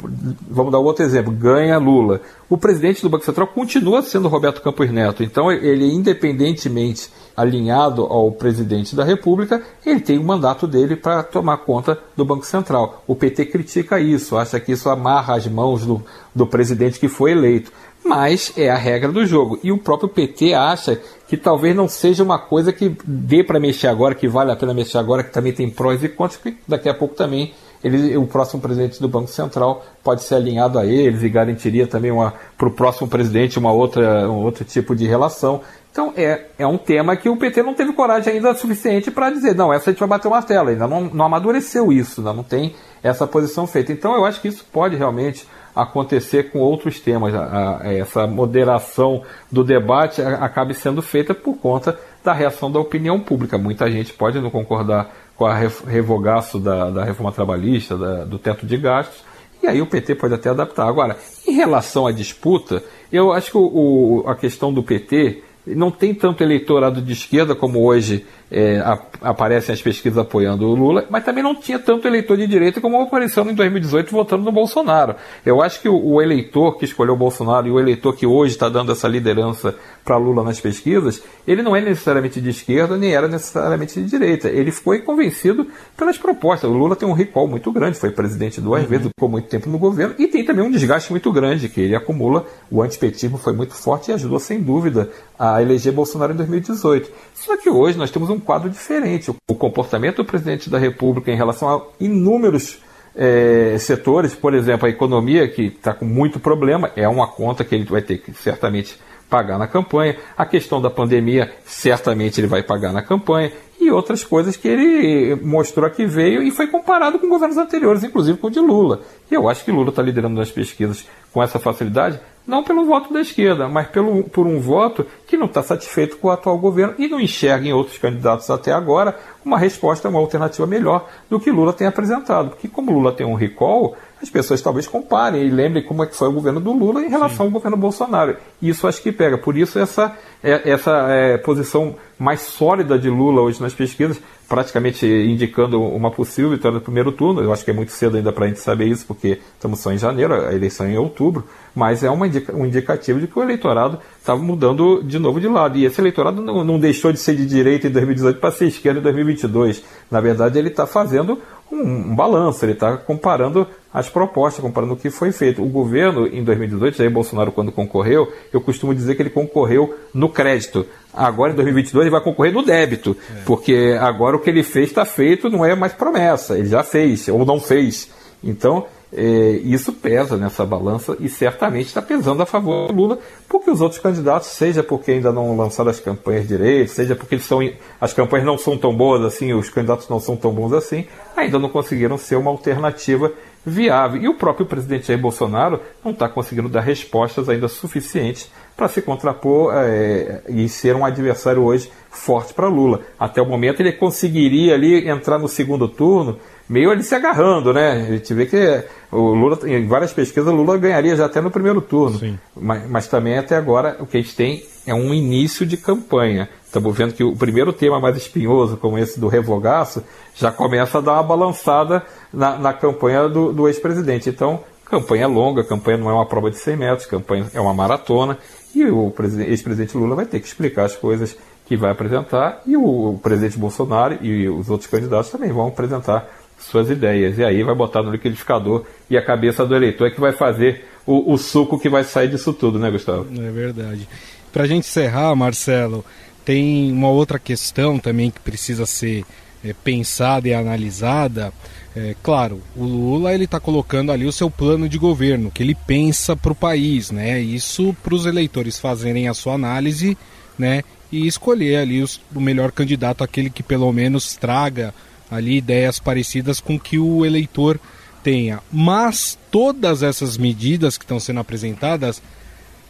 vamos 0.50 0.72
dar 0.72 0.80
outro 0.80 1.06
exemplo, 1.06 1.32
ganha 1.32 1.78
Lula, 1.78 2.22
o 2.50 2.58
presidente 2.58 3.04
do 3.04 3.10
Banco 3.10 3.24
Central 3.24 3.46
continua 3.48 4.02
sendo 4.02 4.28
Roberto 4.28 4.62
Campos 4.62 4.90
Neto. 4.90 5.24
Então 5.24 5.52
ele, 5.52 5.86
independentemente 5.94 7.10
alinhado 7.38 8.04
ao 8.04 8.32
presidente 8.32 8.96
da 8.96 9.04
República, 9.04 9.62
ele 9.86 10.00
tem 10.00 10.18
o 10.18 10.24
mandato 10.24 10.66
dele 10.66 10.96
para 10.96 11.22
tomar 11.22 11.58
conta 11.58 12.00
do 12.16 12.26
Banco 12.26 12.46
Central. 12.46 13.04
O 13.06 13.16
PT 13.16 13.46
critica 13.46 14.00
isso, 14.00 14.38
acha 14.38 14.60
que 14.60 14.72
isso 14.72 14.90
amarra 14.90 15.36
as 15.36 15.46
mãos 15.48 15.86
do, 15.86 16.04
do 16.34 16.48
presidente 16.48 17.00
que 17.00 17.08
foi 17.08 17.32
eleito. 17.32 17.72
Mas 18.04 18.52
é 18.58 18.70
a 18.70 18.76
regra 18.76 19.12
do 19.12 19.26
jogo. 19.26 19.60
E 19.64 19.72
o 19.72 19.78
próprio 19.78 20.10
PT 20.10 20.54
acha 20.54 21.00
que 21.28 21.38
talvez 21.38 21.76
não 21.76 21.88
seja 21.88 22.24
uma 22.24 22.38
coisa 22.38 22.74
que 22.74 22.96
dê 23.06 23.44
para 23.44 23.60
mexer 23.60 23.88
agora, 23.88 24.14
que 24.14 24.28
vale 24.28 24.52
a 24.52 24.56
pena 24.56 24.74
mexer 24.74 24.98
agora, 24.98 25.24
que 25.24 25.32
também 25.32 25.54
tem 25.54 25.70
prós 25.70 26.04
e 26.04 26.10
contras, 26.10 26.42
que 26.42 26.58
daqui 26.68 26.90
a 26.90 26.94
pouco 26.94 27.16
também 27.16 27.54
ele, 27.84 28.16
o 28.16 28.26
próximo 28.26 28.62
presidente 28.62 29.02
do 29.02 29.08
Banco 29.08 29.28
Central 29.28 29.86
pode 30.04 30.24
ser 30.24 30.36
alinhado 30.36 30.80
a 30.80 30.86
eles 30.86 31.22
e 31.22 31.30
garantiria 31.30 31.86
também 31.86 32.12
para 32.58 32.68
o 32.68 32.72
próximo 32.72 33.08
presidente 33.08 33.60
uma 33.60 33.72
outra, 33.72 34.30
um 34.30 34.44
outro 34.44 34.64
tipo 34.64 34.96
de 34.96 35.06
relação. 35.06 35.62
Então 35.92 36.14
é, 36.16 36.46
é 36.58 36.66
um 36.66 36.78
tema 36.78 37.16
que 37.16 37.30
o 37.30 37.38
PT 37.38 37.62
não 37.62 37.74
teve 37.74 37.94
coragem 37.94 38.34
ainda 38.34 38.56
suficiente 38.56 39.12
para 39.12 39.30
dizer, 39.30 39.54
não, 39.54 39.72
essa 39.72 39.90
a 39.90 39.94
gente 39.94 40.00
vai 40.00 40.10
bater 40.10 40.28
o 40.28 40.32
martelo, 40.32 40.70
ainda 40.70 40.88
não, 40.88 41.02
não 41.02 41.26
amadureceu 41.26 41.92
isso, 41.92 42.22
ainda 42.22 42.34
não 42.34 42.44
tem 42.44 42.74
essa 43.04 43.28
posição 43.28 43.68
feita. 43.68 43.92
Então 43.92 44.16
eu 44.16 44.26
acho 44.26 44.42
que 44.42 44.48
isso 44.48 44.66
pode 44.72 44.96
realmente 44.96 45.46
acontecer 45.76 46.52
com 46.52 46.60
outros 46.60 47.00
temas. 47.00 47.34
A, 47.34 47.80
a, 47.82 47.94
essa 47.94 48.26
moderação 48.26 49.24
do 49.52 49.64
debate 49.64 50.22
acabe 50.22 50.74
sendo 50.74 51.02
feita 51.02 51.34
por 51.34 51.58
conta 51.58 52.00
da 52.24 52.34
reação 52.34 52.72
da 52.72 52.80
opinião 52.80 53.20
pública. 53.20 53.58
Muita 53.58 53.92
gente 53.92 54.14
pode 54.14 54.40
não 54.40 54.50
concordar 54.50 55.14
com 55.36 55.46
a 55.46 55.54
revogaço 55.56 56.60
da, 56.60 56.90
da 56.90 57.04
reforma 57.04 57.32
trabalhista, 57.32 57.98
da, 57.98 58.24
do 58.24 58.38
teto 58.38 58.66
de 58.66 58.78
gastos, 58.78 59.24
e 59.62 59.68
aí 59.68 59.82
o 59.82 59.88
PT 59.88 60.16
pode 60.16 60.34
até 60.34 60.50
adaptar. 60.50 60.88
Agora, 60.88 61.18
em 61.48 61.54
relação 61.54 62.06
à 62.06 62.12
disputa, 62.12 62.84
eu 63.12 63.32
acho 63.32 63.52
que 63.52 63.58
o, 63.58 63.62
o, 63.62 64.24
a 64.28 64.36
questão 64.36 64.74
do 64.74 64.84
PT 64.84 65.42
não 65.66 65.90
tem 65.90 66.14
tanto 66.14 66.44
eleitorado 66.44 67.02
de 67.02 67.14
esquerda 67.14 67.56
como 67.56 67.84
hoje 67.84 68.26
é, 68.54 68.80
a, 68.80 69.00
aparecem 69.22 69.74
as 69.74 69.82
pesquisas 69.82 70.18
apoiando 70.18 70.68
o 70.68 70.76
Lula, 70.76 71.06
mas 71.10 71.26
também 71.26 71.44
não 71.44 71.56
tinha 71.56 71.80
tanto 71.80 72.08
eleitor 72.08 72.38
de 72.38 72.46
direita 72.46 72.80
como 72.80 73.02
apareceu 73.02 73.44
em 73.50 73.56
2018 73.56 74.12
votando 74.12 74.44
no 74.44 74.52
Bolsonaro. 74.52 75.16
Eu 75.46 75.62
acho 75.62 75.82
que 75.82 75.90
o, 75.90 75.96
o 75.96 76.22
eleitor 76.22 76.78
que 76.78 76.86
escolheu 76.86 77.14
o 77.14 77.18
Bolsonaro 77.18 77.68
e 77.68 77.72
o 77.72 77.80
eleitor 77.80 78.16
que 78.16 78.28
hoje 78.28 78.54
está 78.54 78.70
dando 78.70 78.92
essa 78.92 79.08
liderança 79.08 79.76
para 80.06 80.18
Lula 80.18 80.44
nas 80.44 80.60
pesquisas, 80.60 81.24
ele 81.48 81.62
não 81.64 81.76
é 81.76 81.82
necessariamente 81.82 82.40
de 82.40 82.50
esquerda 82.50 82.98
nem 82.98 83.14
era 83.14 83.28
necessariamente 83.28 84.00
de 84.02 84.10
direita. 84.10 84.50
Ele 84.50 84.72
foi 84.72 85.00
convencido 85.00 85.68
pelas 85.98 86.18
propostas. 86.18 86.70
O 86.70 86.74
Lula 86.74 86.96
tem 86.96 87.08
um 87.08 87.14
recall 87.14 87.48
muito 87.48 87.72
grande, 87.72 87.98
foi 87.98 88.12
presidente 88.12 88.62
duas 88.62 88.84
uhum. 88.84 88.90
vezes, 88.90 89.08
ficou 89.08 89.30
muito 89.30 89.48
tempo 89.48 89.70
no 89.70 89.78
governo 89.78 90.16
e 90.20 90.28
tem 90.28 90.44
também 90.44 90.64
um 90.64 90.72
desgaste 90.72 91.12
muito 91.12 91.32
grande 91.32 91.70
que 91.70 91.82
ele 91.82 91.96
acumula. 91.96 92.46
O 92.70 92.82
antipetismo 92.82 93.38
foi 93.38 93.54
muito 93.54 93.74
forte 93.74 94.12
e 94.12 94.14
ajudou 94.14 94.40
sem 94.40 94.62
dúvida 94.62 95.10
a 95.38 95.62
eleger 95.62 95.92
Bolsonaro 95.94 96.34
em 96.34 96.38
2018. 96.38 97.10
Só 97.34 97.58
que 97.58 97.70
hoje 97.70 97.98
nós 97.98 98.12
temos 98.12 98.30
um 98.30 98.40
quadro 98.44 98.70
diferente. 98.70 99.32
O 99.48 99.56
comportamento 99.56 100.18
do 100.18 100.26
presidente 100.26 100.70
da 100.70 100.78
República 100.78 101.32
em 101.32 101.36
relação 101.36 101.70
a 101.70 101.82
inúmeros 102.00 102.80
é, 103.16 103.78
setores, 103.80 104.36
por 104.36 104.54
exemplo, 104.54 104.88
a 104.88 104.90
economia, 104.90 105.48
que 105.48 105.64
está 105.64 105.94
com 105.94 106.06
muito 106.06 106.40
problema, 106.40 106.92
é 106.96 107.08
uma 107.08 107.28
conta 107.28 107.64
que 107.64 107.74
ele 107.74 107.86
vai 107.86 108.02
ter 108.02 108.18
que 108.18 108.34
certamente 108.34 108.98
pagar 109.30 109.58
na 109.58 109.68
campanha. 109.68 110.16
A 110.38 110.46
questão 110.46 110.82
da 110.82 110.90
pandemia, 110.90 111.52
certamente 111.66 112.40
ele 112.40 112.48
vai 112.48 112.62
pagar 112.62 112.94
na 112.94 113.02
campanha. 113.02 113.52
E 113.80 113.92
outras 113.92 114.24
coisas 114.24 114.56
que 114.56 114.68
ele 114.68 115.36
mostrou 115.44 115.90
que 115.90 116.06
veio 116.06 116.42
e 116.42 116.52
foi 116.52 116.68
comparado 116.68 117.20
com 117.20 117.28
governos 117.28 117.58
anteriores, 117.58 118.04
inclusive 118.04 118.38
com 118.38 118.48
o 118.48 118.52
de 118.52 118.60
Lula. 118.60 119.02
E 119.30 119.34
eu 119.34 119.50
acho 119.50 119.66
que 119.66 119.72
Lula 119.72 119.90
está 119.90 120.02
liderando 120.02 120.36
nas 120.36 120.52
pesquisas 120.52 121.06
com 121.34 121.42
essa 121.42 121.60
facilidade, 121.60 122.20
não 122.46 122.64
pelo 122.64 122.86
voto 122.86 123.14
da 123.14 123.22
esquerda, 123.22 123.68
mas 123.68 123.88
pelo, 123.88 124.24
por 124.26 124.46
um 124.46 124.60
voto 124.60 125.06
que 125.28 125.38
não 125.38 125.46
está 125.46 125.64
satisfeito 125.64 126.18
com 126.18 126.28
o 126.28 126.32
atual 126.32 126.58
governo 126.58 126.96
e 126.98 127.08
não 127.08 127.20
enxerga 127.20 127.68
em 127.68 127.74
outros 127.74 127.98
candidatos 127.98 128.50
até 128.50 128.72
agora 128.72 129.18
uma 129.46 129.58
resposta, 129.58 130.10
uma 130.10 130.20
alternativa 130.20 130.68
melhor 130.68 131.08
do 131.30 131.40
que 131.40 131.52
Lula 131.52 131.74
tem 131.74 131.88
apresentado. 131.88 132.50
Porque 132.50 132.68
como 132.68 132.92
Lula 132.92 133.14
tem 133.14 133.26
um 133.26 133.36
recall, 133.36 133.96
as 134.24 134.30
pessoas 134.30 134.62
talvez 134.62 134.88
comparem 134.88 135.46
e 135.46 135.50
lembrem 135.50 135.84
como 135.84 136.02
é 136.02 136.08
que 136.08 136.16
foi 136.16 136.30
o 136.30 136.32
governo 136.32 136.62
do 136.62 136.72
Lula 136.72 137.04
em 137.04 137.10
relação 137.10 137.38
Sim. 137.38 137.44
ao 137.44 137.50
governo 137.52 137.76
Bolsonaro. 137.76 138.38
Isso 138.62 138.88
acho 138.88 139.02
que 139.02 139.12
pega. 139.12 139.38
Por 139.38 139.58
isso 139.58 139.78
essa, 139.78 140.18
é, 140.42 140.72
essa 140.72 140.92
é, 141.10 141.38
posição 141.38 141.96
mais 142.18 142.42
sólida 142.42 142.98
de 142.98 143.10
Lula 143.10 143.42
hoje 143.42 143.62
nas 143.62 143.74
pesquisas, 143.74 144.18
praticamente 144.48 145.06
indicando 145.06 145.82
uma 145.82 146.10
possível 146.10 146.52
vitória 146.52 146.76
no 146.76 146.82
primeiro 146.82 147.12
turno. 147.12 147.42
Eu 147.42 147.52
acho 147.52 147.66
que 147.66 147.72
é 147.72 147.74
muito 147.74 147.92
cedo 147.92 148.16
ainda 148.16 148.32
para 148.32 148.46
a 148.46 148.48
gente 148.48 148.62
saber 148.62 148.86
isso, 148.86 149.06
porque 149.06 149.40
estamos 149.56 149.80
só 149.80 149.92
em 149.92 149.98
janeiro, 149.98 150.34
a 150.34 150.54
eleição 150.54 150.86
é 150.86 150.92
em 150.92 150.98
outubro, 150.98 151.44
mas 151.76 152.02
é 152.02 152.10
uma 152.10 152.26
indica, 152.28 152.56
um 152.56 152.66
indicativo 152.66 153.20
de 153.20 153.28
que 153.28 153.38
o 153.38 153.44
eleitorado 153.44 154.00
estava 154.20 154.42
mudando 154.42 155.04
de 155.04 155.20
novo 155.20 155.42
de 155.42 155.50
lado. 155.50 155.78
E 155.78 155.86
esse 155.86 156.00
eleitorado 156.00 156.42
não, 156.42 156.64
não 156.64 156.80
deixou 156.80 157.12
de 157.12 157.20
ser 157.20 157.36
de 157.36 157.46
direita 157.46 157.88
em 157.88 157.92
2018 157.92 158.40
para 158.40 158.52
ser 158.52 158.68
esquerda 158.68 159.00
em 159.00 159.04
2022. 159.04 159.84
Na 160.10 160.22
verdade, 160.22 160.58
ele 160.58 160.70
está 160.70 160.88
fazendo 160.88 161.40
um, 161.72 161.82
um 161.82 162.16
balanço, 162.16 162.64
ele 162.66 162.74
está 162.74 162.98
comparando 162.98 163.68
as 163.94 164.10
propostas, 164.10 164.64
comparando 164.64 164.94
o 164.94 164.98
que 164.98 165.10
foi 165.10 165.32
feito. 165.32 165.64
O 165.64 165.68
governo, 165.68 166.28
em 166.28 166.44
2018, 166.44 166.98
Jair 166.98 167.12
Bolsonaro, 167.12 167.52
quando 167.52 167.72
concorreu, 167.72 168.32
eu 168.52 168.60
costumo 168.60 168.94
dizer 168.94 169.16
que 169.16 169.22
ele 169.22 169.30
concorreu 169.30 169.96
no 170.14 170.30
crédito. 170.30 170.86
Agora, 171.14 171.52
em 171.52 171.56
2022, 171.56 172.04
ele 172.04 172.12
vai 172.12 172.22
concorrer 172.22 172.54
no 172.54 172.64
débito, 172.64 173.16
é. 173.30 173.44
porque 173.46 173.98
agora 174.00 174.36
o 174.36 174.40
que 174.40 174.50
ele 174.50 174.64
fez 174.64 174.90
está 174.90 175.06
feito, 175.06 175.50
não 175.50 175.64
é 175.64 175.76
mais 175.76 175.94
promessa, 175.94 176.58
ele 176.58 176.68
já 176.68 176.84
fez, 176.84 177.28
ou 177.28 177.46
não 177.46 177.60
fez. 177.60 178.10
Então, 178.44 178.86
é, 179.16 179.60
isso 179.64 179.94
pesa 179.94 180.38
nessa 180.38 180.66
balança 180.66 181.16
e 181.20 181.30
certamente 181.30 181.88
está 181.88 182.02
pesando 182.02 182.42
a 182.42 182.46
favor 182.46 182.88
do 182.88 182.94
Lula, 182.94 183.20
porque 183.48 183.70
os 183.70 183.82
outros 183.82 184.02
candidatos, 184.02 184.50
seja 184.50 184.84
porque 184.84 185.12
ainda 185.12 185.32
não 185.32 185.56
lançaram 185.56 185.92
as 185.92 186.00
campanhas 186.00 186.48
direito, 186.48 186.90
seja 186.90 187.16
porque 187.16 187.36
eles 187.36 187.46
são, 187.46 187.60
as 188.02 188.14
campanhas 188.14 188.46
não 188.46 188.58
são 188.58 188.78
tão 188.78 188.96
boas 188.96 189.22
assim, 189.24 189.54
os 189.54 189.70
candidatos 189.70 190.10
não 190.10 190.20
são 190.20 190.36
tão 190.36 190.52
bons 190.52 190.74
assim, 190.74 191.06
ainda 191.36 191.60
não 191.60 191.70
conseguiram 191.70 192.18
ser 192.18 192.36
uma 192.36 192.52
alternativa 192.52 193.32
viável. 193.66 194.22
E 194.22 194.28
o 194.28 194.36
próprio 194.36 194.66
presidente 194.66 195.08
Jair 195.08 195.20
Bolsonaro 195.20 195.80
não 196.04 196.12
está 196.12 196.28
conseguindo 196.28 196.68
dar 196.68 196.82
respostas 196.82 197.48
ainda 197.48 197.68
suficientes 197.68 198.52
para 198.76 198.88
se 198.88 199.02
contrapor 199.02 199.74
é, 199.76 200.42
e 200.50 200.68
ser 200.68 200.96
um 200.96 201.06
adversário 201.06 201.64
hoje 201.64 201.92
forte 202.10 202.54
para 202.54 202.68
Lula. 202.68 203.02
Até 203.20 203.42
o 203.42 203.46
momento 203.46 203.80
ele 203.80 203.94
conseguiria 203.94 204.74
ali 204.74 205.08
entrar 205.08 205.38
no 205.38 205.48
segundo 205.48 205.88
turno 205.88 206.40
meio 206.68 206.92
ali 206.92 207.04
se 207.04 207.14
agarrando, 207.14 207.74
né? 207.74 207.92
A 207.92 208.12
gente 208.14 208.34
vê 208.34 208.46
que 208.46 208.84
o 209.12 209.34
Lula, 209.34 209.60
em 209.66 209.88
várias 209.88 210.14
pesquisas, 210.14 210.52
o 210.52 210.56
Lula 210.56 210.78
ganharia 210.78 211.16
já 211.16 211.26
até 211.26 211.42
no 211.42 211.52
primeiro 211.52 211.82
turno. 211.82 212.20
Mas, 212.56 212.90
mas, 212.90 213.08
também 213.08 213.38
até 213.38 213.56
agora 213.56 213.98
o 214.00 214.06
que 214.06 214.18
a 214.18 214.22
gente 214.22 214.36
tem 214.36 214.64
é 214.86 214.94
um 214.94 215.14
início 215.14 215.66
de 215.66 215.78
campanha. 215.78 216.50
Estamos 216.66 216.96
vendo 216.98 217.14
que 217.14 217.24
o 217.24 217.36
primeiro 217.36 217.72
tema 217.72 218.00
mais 218.00 218.18
espinhoso, 218.18 218.78
como 218.78 218.98
esse 218.98 219.20
do 219.20 219.28
revogaço, 219.28 220.04
já 220.36 220.52
começa 220.52 220.98
a 220.98 221.02
dar 221.02 221.14
uma 221.14 221.24
balançada 221.24 222.04
na, 222.34 222.58
na 222.58 222.74
campanha 222.74 223.30
do, 223.30 223.54
do 223.54 223.68
ex-presidente. 223.68 224.30
Então, 224.30 224.62
campanha 224.86 225.28
longa, 225.28 225.64
campanha 225.64 225.98
não 225.98 226.10
é 226.10 226.14
uma 226.14 226.26
prova 226.26 226.50
de 226.50 226.58
100 226.58 226.76
metros, 226.76 227.06
campanha 227.06 227.46
é 227.54 227.62
uma 227.62 227.74
maratona, 227.74 228.38
e 228.76 228.86
o 228.86 229.14
ex-presidente 229.48 229.96
Lula 229.98 230.16
vai 230.16 230.26
ter 230.26 230.40
que 230.40 230.48
explicar 230.48 230.86
as 230.86 230.96
coisas 230.96 231.38
que 231.66 231.78
vai 231.78 231.92
apresentar, 231.92 232.62
e 232.66 232.76
o 232.76 233.20
presidente 233.22 233.58
Bolsonaro 233.58 234.18
e 234.22 234.50
os 234.50 234.70
outros 234.70 234.90
candidatos 234.90 235.32
também 235.32 235.52
vão 235.52 235.68
apresentar 235.68 236.28
suas 236.64 236.90
ideias. 236.90 237.38
E 237.38 237.44
aí 237.44 237.64
vai 237.64 237.76
botar 237.76 238.04
no 238.04 238.12
liquidificador 238.12 238.86
e 239.10 239.18
a 239.18 239.22
cabeça 239.22 239.66
do 239.66 239.76
eleitor 239.76 240.08
é 240.08 240.12
que 240.12 240.20
vai 240.20 240.32
fazer 240.32 240.86
o, 241.06 241.34
o 241.34 241.38
suco 241.38 241.80
que 241.80 241.90
vai 241.90 242.04
sair 242.04 242.30
disso 242.30 242.54
tudo, 242.54 242.80
né, 242.80 242.90
Gustavo? 242.90 243.28
É 243.42 243.52
verdade. 243.52 244.08
Para 244.52 244.64
a 244.64 244.68
gente 244.68 244.88
encerrar, 244.88 245.36
Marcelo, 245.36 246.06
tem 246.46 246.92
uma 246.92 247.10
outra 247.10 247.40
questão 247.40 247.98
também 247.98 248.30
que 248.30 248.40
precisa 248.40 248.86
ser 248.86 249.26
é, 249.64 249.74
pensada 249.84 250.48
e 250.48 250.54
analisada. 250.54 251.54
É, 251.96 252.16
claro, 252.24 252.62
o 252.76 252.84
Lula 252.84 253.34
ele 253.34 253.46
está 253.46 253.60
colocando 253.60 254.12
ali 254.12 254.26
o 254.26 254.32
seu 254.32 254.50
plano 254.50 254.90
de 254.90 254.98
governo, 254.98 255.52
que 255.52 255.62
ele 255.62 255.76
pensa 255.76 256.36
para 256.36 256.52
o 256.52 256.56
país, 256.56 257.12
né? 257.12 257.40
Isso 257.40 257.96
para 258.04 258.16
os 258.16 258.26
eleitores 258.26 258.80
fazerem 258.80 259.28
a 259.28 259.34
sua 259.34 259.54
análise, 259.54 260.18
né? 260.58 260.84
E 261.12 261.28
escolher 261.28 261.78
ali 261.78 262.02
os, 262.02 262.20
o 262.34 262.42
melhor 262.42 262.72
candidato, 262.72 263.24
aquele 263.24 263.50
que 263.50 263.62
pelo 263.62 263.92
menos 263.94 264.36
traga 264.36 264.94
ali 265.34 265.58
ideias 265.58 266.00
parecidas 266.00 266.60
com 266.60 266.80
que 266.80 267.00
o 267.00 267.26
eleitor 267.26 267.80
tenha. 268.24 268.60
Mas 268.72 269.38
todas 269.52 270.02
essas 270.02 270.38
medidas 270.38 270.98
que 270.98 271.04
estão 271.04 271.20
sendo 271.20 271.40
apresentadas, 271.40 272.22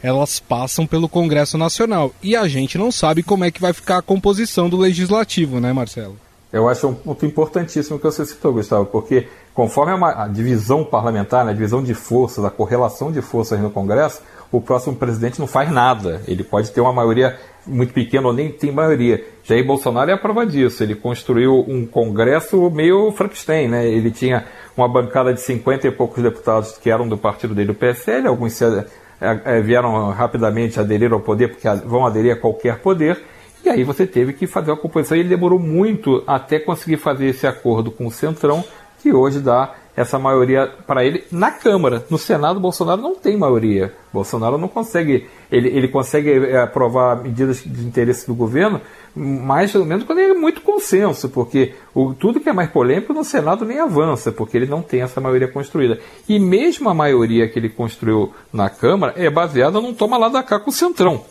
elas 0.02 0.38
passam 0.38 0.86
pelo 0.86 1.08
Congresso 1.08 1.58
Nacional. 1.58 2.14
E 2.22 2.36
a 2.36 2.46
gente 2.46 2.78
não 2.78 2.92
sabe 2.92 3.22
como 3.22 3.44
é 3.44 3.50
que 3.50 3.60
vai 3.60 3.72
ficar 3.72 3.98
a 3.98 4.02
composição 4.02 4.68
do 4.68 4.76
legislativo, 4.76 5.60
né, 5.60 5.72
Marcelo? 5.72 6.16
Eu 6.52 6.68
acho 6.68 6.86
um 6.86 6.94
ponto 6.94 7.26
importantíssimo 7.26 7.98
que 7.98 8.04
você 8.04 8.24
citou, 8.24 8.52
Gustavo, 8.52 8.86
porque 8.86 9.26
conforme 9.52 9.92
a, 10.04 10.28
divisão 10.28 10.84
parlamentar, 10.84 11.44
né, 11.44 11.50
a 11.50 11.54
divisão 11.54 11.82
de 11.82 11.94
forças, 11.94 12.44
a 12.44 12.50
correlação 12.50 13.10
de 13.10 13.20
forças 13.20 13.58
no 13.58 13.70
Congresso, 13.70 14.22
o 14.56 14.60
próximo 14.60 14.94
presidente 14.94 15.38
não 15.38 15.46
faz 15.46 15.70
nada. 15.70 16.22
Ele 16.28 16.44
pode 16.44 16.70
ter 16.70 16.80
uma 16.80 16.92
maioria 16.92 17.38
muito 17.66 17.92
pequena 17.92 18.28
ou 18.28 18.32
nem 18.32 18.50
tem 18.50 18.70
maioria. 18.70 19.24
Jair 19.42 19.66
Bolsonaro 19.66 20.10
é 20.10 20.14
a 20.14 20.18
prova 20.18 20.46
disso. 20.46 20.82
Ele 20.82 20.94
construiu 20.94 21.64
um 21.66 21.86
Congresso 21.86 22.70
meio 22.70 23.10
Frankenstein, 23.12 23.68
né? 23.68 23.86
Ele 23.86 24.10
tinha 24.10 24.44
uma 24.76 24.88
bancada 24.88 25.32
de 25.32 25.40
50 25.40 25.88
e 25.88 25.90
poucos 25.90 26.22
deputados 26.22 26.78
que 26.78 26.90
eram 26.90 27.08
do 27.08 27.16
partido 27.16 27.54
dele, 27.54 27.68
do 27.68 27.74
PSL, 27.74 28.28
alguns 28.28 28.60
é, 28.62 28.86
é, 29.20 29.60
vieram 29.60 30.10
rapidamente 30.10 30.78
aderir 30.78 31.12
ao 31.12 31.20
poder, 31.20 31.48
porque 31.48 31.68
vão 31.86 32.06
aderir 32.06 32.32
a 32.32 32.36
qualquer 32.36 32.78
poder, 32.80 33.22
e 33.64 33.68
aí 33.68 33.82
você 33.84 34.06
teve 34.06 34.32
que 34.32 34.46
fazer 34.46 34.70
uma 34.70 34.76
composição. 34.76 35.16
E 35.16 35.20
ele 35.20 35.28
demorou 35.28 35.58
muito 35.58 36.22
até 36.26 36.58
conseguir 36.58 36.98
fazer 36.98 37.26
esse 37.26 37.46
acordo 37.46 37.90
com 37.90 38.06
o 38.06 38.10
Centrão, 38.10 38.62
que 39.00 39.12
hoje 39.12 39.40
dá 39.40 39.74
essa 39.96 40.18
maioria 40.18 40.66
para 40.86 41.04
ele 41.04 41.24
na 41.30 41.50
Câmara. 41.50 42.04
No 42.10 42.18
Senado, 42.18 42.58
Bolsonaro 42.58 43.00
não 43.00 43.14
tem 43.14 43.36
maioria. 43.36 43.92
Bolsonaro 44.12 44.58
não 44.58 44.68
consegue, 44.68 45.28
ele, 45.50 45.68
ele 45.68 45.88
consegue 45.88 46.30
é, 46.30 46.60
aprovar 46.60 47.22
medidas 47.22 47.62
de 47.64 47.84
interesse 47.84 48.26
do 48.26 48.34
governo, 48.34 48.80
mais 49.14 49.74
ou 49.74 49.84
menos 49.84 50.04
quando 50.04 50.20
é 50.20 50.34
muito 50.34 50.60
consenso, 50.60 51.28
porque 51.28 51.74
o, 51.94 52.14
tudo 52.14 52.40
que 52.40 52.48
é 52.48 52.52
mais 52.52 52.70
polêmico 52.70 53.12
no 53.12 53.24
Senado 53.24 53.64
nem 53.64 53.78
avança, 53.78 54.32
porque 54.32 54.56
ele 54.56 54.66
não 54.66 54.82
tem 54.82 55.02
essa 55.02 55.20
maioria 55.20 55.48
construída. 55.48 56.00
E 56.28 56.38
mesmo 56.38 56.88
a 56.88 56.94
maioria 56.94 57.48
que 57.48 57.58
ele 57.58 57.68
construiu 57.68 58.32
na 58.52 58.68
Câmara 58.68 59.14
é 59.16 59.30
baseada 59.30 59.80
num 59.80 59.94
toma 59.94 60.16
lá 60.16 60.28
da 60.28 60.42
cá 60.42 60.58
com 60.58 60.70
o 60.70 60.72
Centrão. 60.72 61.24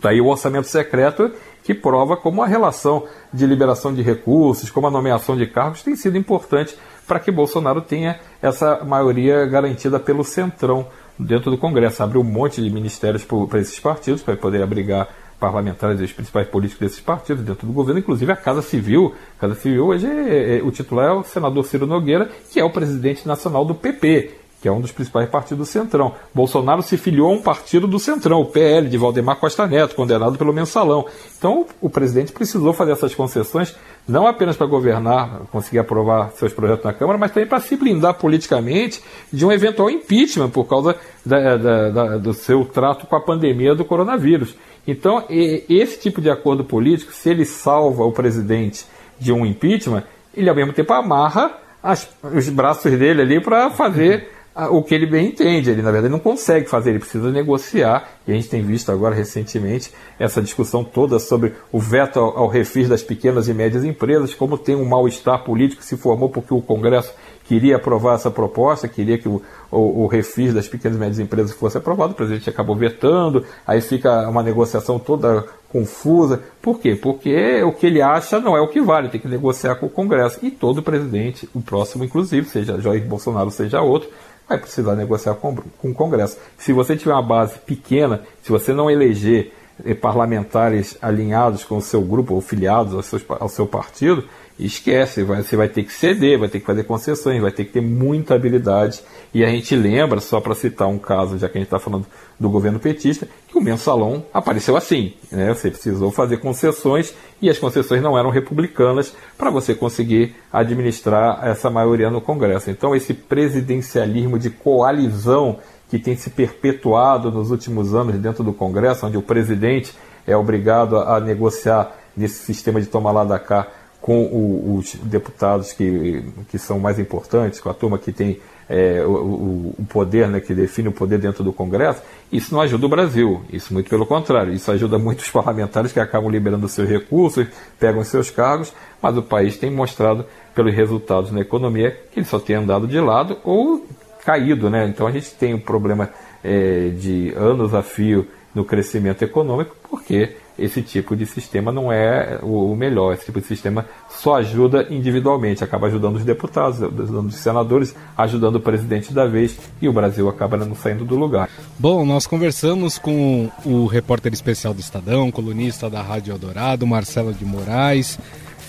Daí 0.00 0.20
o 0.20 0.26
orçamento 0.28 0.66
secreto 0.66 1.30
que 1.62 1.74
prova 1.74 2.16
como 2.16 2.42
a 2.42 2.46
relação 2.46 3.04
de 3.32 3.46
liberação 3.46 3.92
de 3.92 4.02
recursos, 4.02 4.70
como 4.70 4.86
a 4.86 4.90
nomeação 4.90 5.36
de 5.36 5.46
cargos 5.46 5.82
tem 5.82 5.94
sido 5.94 6.16
importante 6.16 6.74
para 7.10 7.18
que 7.18 7.32
Bolsonaro 7.32 7.80
tenha 7.80 8.20
essa 8.40 8.84
maioria 8.84 9.44
garantida 9.44 9.98
pelo 9.98 10.22
Centrão 10.22 10.86
dentro 11.18 11.50
do 11.50 11.58
Congresso. 11.58 12.04
Abriu 12.04 12.20
um 12.20 12.24
monte 12.24 12.62
de 12.62 12.70
ministérios 12.70 13.26
para 13.48 13.58
esses 13.58 13.80
partidos, 13.80 14.22
para 14.22 14.36
poder 14.36 14.62
abrigar 14.62 15.08
parlamentares 15.40 16.00
e 16.00 16.04
os 16.04 16.12
principais 16.12 16.46
políticos 16.46 16.86
desses 16.86 17.00
partidos 17.00 17.42
dentro 17.42 17.66
do 17.66 17.72
governo, 17.72 17.98
inclusive 17.98 18.30
a 18.30 18.36
Casa 18.36 18.62
Civil. 18.62 19.12
A 19.38 19.40
Casa 19.40 19.56
Civil 19.56 19.86
hoje 19.86 20.06
é, 20.06 20.58
é, 20.58 20.62
o 20.62 20.70
titular 20.70 21.08
é 21.08 21.12
o 21.12 21.24
senador 21.24 21.64
Ciro 21.64 21.84
Nogueira, 21.84 22.30
que 22.48 22.60
é 22.60 22.64
o 22.64 22.70
presidente 22.70 23.26
nacional 23.26 23.64
do 23.64 23.74
PP. 23.74 24.30
Que 24.60 24.68
é 24.68 24.72
um 24.72 24.80
dos 24.80 24.92
principais 24.92 25.28
partidos 25.28 25.66
do 25.66 25.70
Centrão. 25.70 26.14
Bolsonaro 26.34 26.82
se 26.82 26.96
filiou 26.98 27.30
a 27.30 27.32
um 27.32 27.40
partido 27.40 27.86
do 27.86 27.98
Centrão, 27.98 28.40
o 28.40 28.46
PL, 28.46 28.88
de 28.88 28.98
Valdemar 28.98 29.36
Costa 29.36 29.66
Neto, 29.66 29.94
condenado 29.94 30.36
pelo 30.36 30.52
mensalão. 30.52 31.06
Então, 31.38 31.66
o 31.80 31.88
presidente 31.88 32.32
precisou 32.32 32.72
fazer 32.74 32.92
essas 32.92 33.14
concessões, 33.14 33.74
não 34.06 34.26
apenas 34.26 34.56
para 34.56 34.66
governar, 34.66 35.42
conseguir 35.50 35.78
aprovar 35.78 36.30
seus 36.32 36.52
projetos 36.52 36.84
na 36.84 36.92
Câmara, 36.92 37.18
mas 37.18 37.32
também 37.32 37.48
para 37.48 37.60
se 37.60 37.74
blindar 37.74 38.14
politicamente 38.14 39.02
de 39.32 39.46
um 39.46 39.50
eventual 39.50 39.88
impeachment 39.88 40.50
por 40.50 40.64
causa 40.64 40.94
da, 41.24 41.56
da, 41.56 41.90
da, 41.90 42.16
do 42.18 42.34
seu 42.34 42.64
trato 42.66 43.06
com 43.06 43.16
a 43.16 43.20
pandemia 43.20 43.74
do 43.74 43.84
coronavírus. 43.84 44.54
Então, 44.86 45.24
esse 45.28 45.98
tipo 45.98 46.20
de 46.20 46.28
acordo 46.28 46.64
político, 46.64 47.12
se 47.12 47.30
ele 47.30 47.44
salva 47.44 48.04
o 48.04 48.12
presidente 48.12 48.84
de 49.18 49.32
um 49.32 49.46
impeachment, 49.46 50.02
ele 50.34 50.50
ao 50.50 50.56
mesmo 50.56 50.72
tempo 50.72 50.92
amarra 50.92 51.52
as, 51.82 52.08
os 52.22 52.48
braços 52.48 52.90
dele 52.98 53.22
ali 53.22 53.40
para 53.40 53.70
fazer 53.70 54.28
o 54.68 54.82
que 54.82 54.94
ele 54.94 55.06
bem 55.06 55.28
entende. 55.28 55.70
Ele, 55.70 55.82
na 55.82 55.90
verdade, 55.90 56.12
não 56.12 56.18
consegue 56.18 56.68
fazer, 56.68 56.90
ele 56.90 56.98
precisa 56.98 57.30
negociar. 57.30 58.08
E 58.26 58.32
a 58.32 58.34
gente 58.34 58.48
tem 58.48 58.62
visto 58.62 58.90
agora, 58.90 59.14
recentemente, 59.14 59.92
essa 60.18 60.42
discussão 60.42 60.84
toda 60.84 61.18
sobre 61.18 61.54
o 61.72 61.78
veto 61.78 62.18
ao, 62.18 62.38
ao 62.38 62.48
refis 62.48 62.88
das 62.88 63.02
pequenas 63.02 63.48
e 63.48 63.54
médias 63.54 63.84
empresas, 63.84 64.34
como 64.34 64.58
tem 64.58 64.76
um 64.76 64.84
mal-estar 64.84 65.42
político 65.44 65.80
que 65.80 65.86
se 65.86 65.96
formou 65.96 66.28
porque 66.28 66.52
o 66.52 66.60
Congresso 66.60 67.12
queria 67.50 67.74
aprovar 67.74 68.14
essa 68.14 68.30
proposta, 68.30 68.86
queria 68.86 69.18
que 69.18 69.28
o, 69.28 69.42
o, 69.72 70.04
o 70.04 70.06
refis 70.06 70.54
das 70.54 70.68
pequenas 70.68 70.96
e 70.96 71.00
médias 71.00 71.18
empresas 71.18 71.52
fosse 71.52 71.76
aprovado, 71.76 72.12
o 72.12 72.14
presidente 72.14 72.48
acabou 72.48 72.76
vetando, 72.76 73.44
aí 73.66 73.80
fica 73.80 74.28
uma 74.28 74.40
negociação 74.40 75.00
toda 75.00 75.44
confusa. 75.68 76.40
Por 76.62 76.78
quê? 76.78 76.94
Porque 76.94 77.60
o 77.64 77.72
que 77.72 77.86
ele 77.86 78.00
acha 78.00 78.38
não 78.38 78.56
é 78.56 78.60
o 78.60 78.68
que 78.68 78.80
vale, 78.80 79.08
tem 79.08 79.20
que 79.20 79.26
negociar 79.26 79.74
com 79.74 79.86
o 79.86 79.90
Congresso. 79.90 80.38
E 80.42 80.50
todo 80.50 80.80
presidente, 80.80 81.48
o 81.52 81.60
próximo 81.60 82.04
inclusive, 82.04 82.48
seja 82.48 82.80
Jair 82.80 83.04
Bolsonaro, 83.04 83.50
seja 83.50 83.80
outro, 83.80 84.08
vai 84.50 84.58
precisar 84.58 84.96
negociar 84.96 85.34
com, 85.34 85.54
com 85.54 85.90
o 85.90 85.94
Congresso. 85.94 86.36
Se 86.58 86.72
você 86.72 86.96
tiver 86.96 87.12
uma 87.12 87.22
base 87.22 87.58
pequena, 87.60 88.22
se 88.42 88.50
você 88.50 88.72
não 88.72 88.90
eleger 88.90 89.52
parlamentares 90.00 90.96
alinhados 91.00 91.64
com 91.64 91.76
o 91.76 91.82
seu 91.82 92.02
grupo 92.02 92.34
ou 92.34 92.40
filiados 92.40 92.94
ao 92.94 93.02
seu, 93.02 93.20
ao 93.28 93.48
seu 93.48 93.66
partido, 93.66 94.24
esquece, 94.64 95.22
vai, 95.22 95.42
você 95.42 95.56
vai 95.56 95.68
ter 95.68 95.84
que 95.84 95.92
ceder, 95.92 96.38
vai 96.38 96.48
ter 96.48 96.60
que 96.60 96.66
fazer 96.66 96.84
concessões, 96.84 97.40
vai 97.40 97.50
ter 97.50 97.64
que 97.64 97.72
ter 97.72 97.80
muita 97.80 98.34
habilidade. 98.34 99.02
E 99.32 99.44
a 99.44 99.48
gente 99.48 99.74
lembra, 99.74 100.20
só 100.20 100.40
para 100.40 100.54
citar 100.54 100.88
um 100.88 100.98
caso, 100.98 101.38
já 101.38 101.48
que 101.48 101.56
a 101.56 101.60
gente 101.60 101.68
está 101.68 101.78
falando 101.78 102.06
do 102.38 102.50
governo 102.50 102.78
petista, 102.78 103.28
que 103.48 103.56
o 103.56 103.60
mensalão 103.60 104.24
apareceu 104.32 104.76
assim. 104.76 105.14
Né? 105.30 105.52
Você 105.54 105.70
precisou 105.70 106.10
fazer 106.10 106.38
concessões 106.38 107.14
e 107.40 107.48
as 107.48 107.58
concessões 107.58 108.02
não 108.02 108.18
eram 108.18 108.30
republicanas 108.30 109.14
para 109.38 109.50
você 109.50 109.74
conseguir 109.74 110.34
administrar 110.52 111.46
essa 111.46 111.70
maioria 111.70 112.10
no 112.10 112.20
Congresso. 112.20 112.70
Então, 112.70 112.94
esse 112.94 113.14
presidencialismo 113.14 114.38
de 114.38 114.50
coalizão 114.50 115.58
que 115.90 115.98
tem 115.98 116.16
se 116.16 116.30
perpetuado 116.30 117.30
nos 117.32 117.50
últimos 117.50 117.94
anos 117.94 118.16
dentro 118.16 118.44
do 118.44 118.52
Congresso, 118.52 119.06
onde 119.06 119.18
o 119.18 119.22
presidente 119.22 119.92
é 120.26 120.36
obrigado 120.36 120.96
a, 120.96 121.18
negociar 121.18 121.92
nesse 122.16 122.44
sistema 122.44 122.80
de 122.80 122.86
tomar 122.86 123.10
lá 123.10 123.24
da 123.24 123.38
cá 123.38 123.66
com 124.00 124.22
o, 124.22 124.76
os 124.76 124.94
deputados 124.94 125.72
que, 125.72 126.24
que 126.48 126.58
são 126.58 126.78
mais 126.78 126.98
importantes, 126.98 127.60
com 127.60 127.68
a 127.68 127.74
turma 127.74 127.98
que 127.98 128.12
tem 128.12 128.40
é, 128.68 129.04
o, 129.04 129.74
o, 129.76 129.86
poder, 129.88 130.28
né, 130.28 130.38
que 130.38 130.54
define 130.54 130.88
o 130.88 130.92
poder 130.92 131.18
dentro 131.18 131.42
do 131.42 131.52
Congresso, 131.52 132.00
isso 132.32 132.54
não 132.54 132.60
ajuda 132.60 132.86
o 132.86 132.88
Brasil. 132.88 133.42
Isso 133.52 133.74
muito 133.74 133.90
pelo 133.90 134.06
contrário. 134.06 134.54
Isso 134.54 134.70
ajuda 134.70 134.96
muitos 134.96 135.28
parlamentares 135.28 135.92
que 135.92 135.98
acabam 135.98 136.30
liberando 136.30 136.68
seus 136.68 136.88
recursos, 136.88 137.48
pegam 137.80 138.04
seus 138.04 138.30
cargos, 138.30 138.72
mas 139.02 139.16
o 139.16 139.22
país 139.22 139.58
tem 139.58 139.70
mostrado, 139.70 140.24
pelos 140.54 140.72
resultados 140.72 141.32
na 141.32 141.40
economia, 141.40 141.90
que 142.12 142.20
ele 142.20 142.26
só 142.26 142.38
tem 142.38 142.56
andado 142.56 142.86
de 142.86 143.00
lado 143.00 143.38
ou 143.44 143.84
caído. 144.30 144.70
Né? 144.70 144.86
Então 144.86 145.06
a 145.06 145.10
gente 145.10 145.32
tem 145.32 145.54
um 145.54 145.58
problema 145.58 146.10
é, 146.44 146.90
de 146.90 147.32
anos 147.36 147.74
a 147.74 147.82
fio 147.82 148.26
no 148.54 148.64
crescimento 148.64 149.22
econômico, 149.22 149.76
porque 149.88 150.34
esse 150.58 150.82
tipo 150.82 151.16
de 151.16 151.24
sistema 151.24 151.70
não 151.72 151.90
é 151.90 152.38
o 152.42 152.74
melhor. 152.74 153.14
Esse 153.14 153.26
tipo 153.26 153.40
de 153.40 153.46
sistema 153.46 153.86
só 154.10 154.36
ajuda 154.36 154.86
individualmente, 154.90 155.64
acaba 155.64 155.86
ajudando 155.86 156.16
os 156.16 156.24
deputados, 156.24 156.82
ajudando 156.82 157.28
os 157.28 157.36
senadores, 157.36 157.94
ajudando 158.16 158.56
o 158.56 158.60
presidente 158.60 159.12
da 159.12 159.26
vez 159.26 159.56
e 159.80 159.88
o 159.88 159.92
Brasil 159.92 160.28
acaba 160.28 160.56
não 160.56 160.74
saindo 160.74 161.04
do 161.04 161.16
lugar. 161.16 161.48
Bom, 161.78 162.04
nós 162.04 162.26
conversamos 162.26 162.98
com 162.98 163.50
o 163.64 163.86
repórter 163.86 164.32
especial 164.32 164.74
do 164.74 164.80
Estadão, 164.80 165.30
colunista 165.30 165.88
da 165.88 166.02
Rádio 166.02 166.32
Eldorado, 166.32 166.86
Marcelo 166.86 167.32
de 167.32 167.44
Moraes 167.44 168.18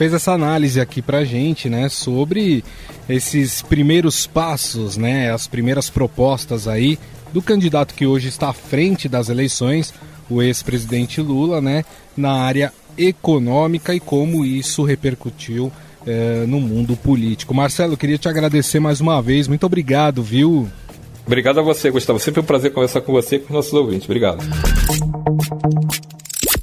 fez 0.02 0.16
essa 0.16 0.32
análise 0.32 0.82
aqui 0.82 1.00
pra 1.00 1.24
gente, 1.24 1.70
né, 1.70 1.88
sobre 1.88 2.64
esses 3.08 3.62
primeiros 3.62 4.26
passos, 4.26 4.98
né, 4.98 5.32
as 5.32 5.46
primeiras 5.46 5.92
propostas 5.92 6.68
aí 6.68 6.98
do 7.32 7.40
candidato 7.40 7.94
que 7.94 8.08
hoje 8.08 8.28
está 8.28 8.50
à 8.50 8.54
frente 8.54 9.08
das 9.08 9.30
eleições, 9.30 9.94
o 10.28 10.42
ex-presidente 10.42 11.22
Lula, 11.22 11.62
né, 11.62 11.86
na 12.18 12.32
área 12.32 12.74
econômica 12.98 13.94
e 13.94 14.00
como 14.00 14.44
isso 14.44 14.82
repercutiu 14.84 15.72
é, 16.08 16.46
no 16.48 16.60
mundo 16.60 16.98
político. 16.98 17.54
Marcelo, 17.54 17.96
queria 17.96 18.18
te 18.18 18.28
agradecer 18.28 18.80
mais 18.80 19.02
uma 19.02 19.22
vez. 19.22 19.48
Muito 19.48 19.68
obrigado, 19.68 20.24
viu? 20.24 20.68
Obrigado 21.28 21.60
a 21.60 21.62
você, 21.62 21.92
Gustavo. 21.92 22.18
Sempre 22.18 22.42
um 22.42 22.44
prazer 22.44 22.74
conversar 22.74 23.02
com 23.02 23.12
você 23.12 23.36
e 23.36 23.40
com 23.40 23.50
os 23.50 23.52
nossos 23.52 23.74
ouvintes. 23.74 24.06
Obrigado. 24.06 24.44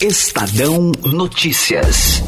Estadão 0.00 0.90
Notícias. 1.04 2.20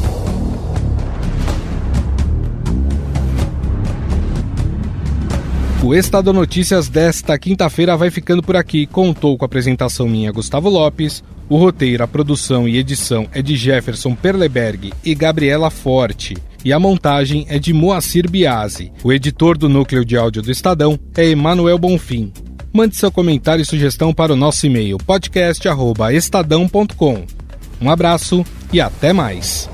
O 5.91 5.93
Estado 5.93 6.31
Notícias 6.31 6.87
desta 6.87 7.37
quinta-feira 7.37 7.97
vai 7.97 8.09
ficando 8.09 8.41
por 8.41 8.55
aqui. 8.55 8.85
Contou 8.85 9.37
com 9.37 9.43
a 9.43 9.47
apresentação 9.47 10.07
minha, 10.07 10.31
Gustavo 10.31 10.69
Lopes. 10.69 11.21
O 11.49 11.57
roteiro, 11.57 12.01
a 12.01 12.07
produção 12.07 12.65
e 12.65 12.77
edição 12.77 13.27
é 13.33 13.41
de 13.41 13.57
Jefferson 13.57 14.15
Perleberg 14.15 14.93
e 15.03 15.13
Gabriela 15.13 15.69
Forte. 15.69 16.37
E 16.63 16.71
a 16.71 16.79
montagem 16.79 17.45
é 17.49 17.59
de 17.59 17.73
Moacir 17.73 18.31
Biasi. 18.31 18.89
O 19.03 19.11
editor 19.11 19.57
do 19.57 19.67
núcleo 19.67 20.05
de 20.05 20.15
áudio 20.15 20.41
do 20.41 20.49
Estadão 20.49 20.97
é 21.13 21.25
Emanuel 21.25 21.77
Bonfim. 21.77 22.31
Mande 22.71 22.95
seu 22.95 23.11
comentário 23.11 23.61
e 23.61 23.65
sugestão 23.65 24.13
para 24.13 24.31
o 24.31 24.37
nosso 24.37 24.65
e-mail 24.65 24.97
podcast@estadão.com. 24.97 27.25
Um 27.81 27.91
abraço 27.91 28.45
e 28.71 28.79
até 28.79 29.11
mais. 29.11 29.69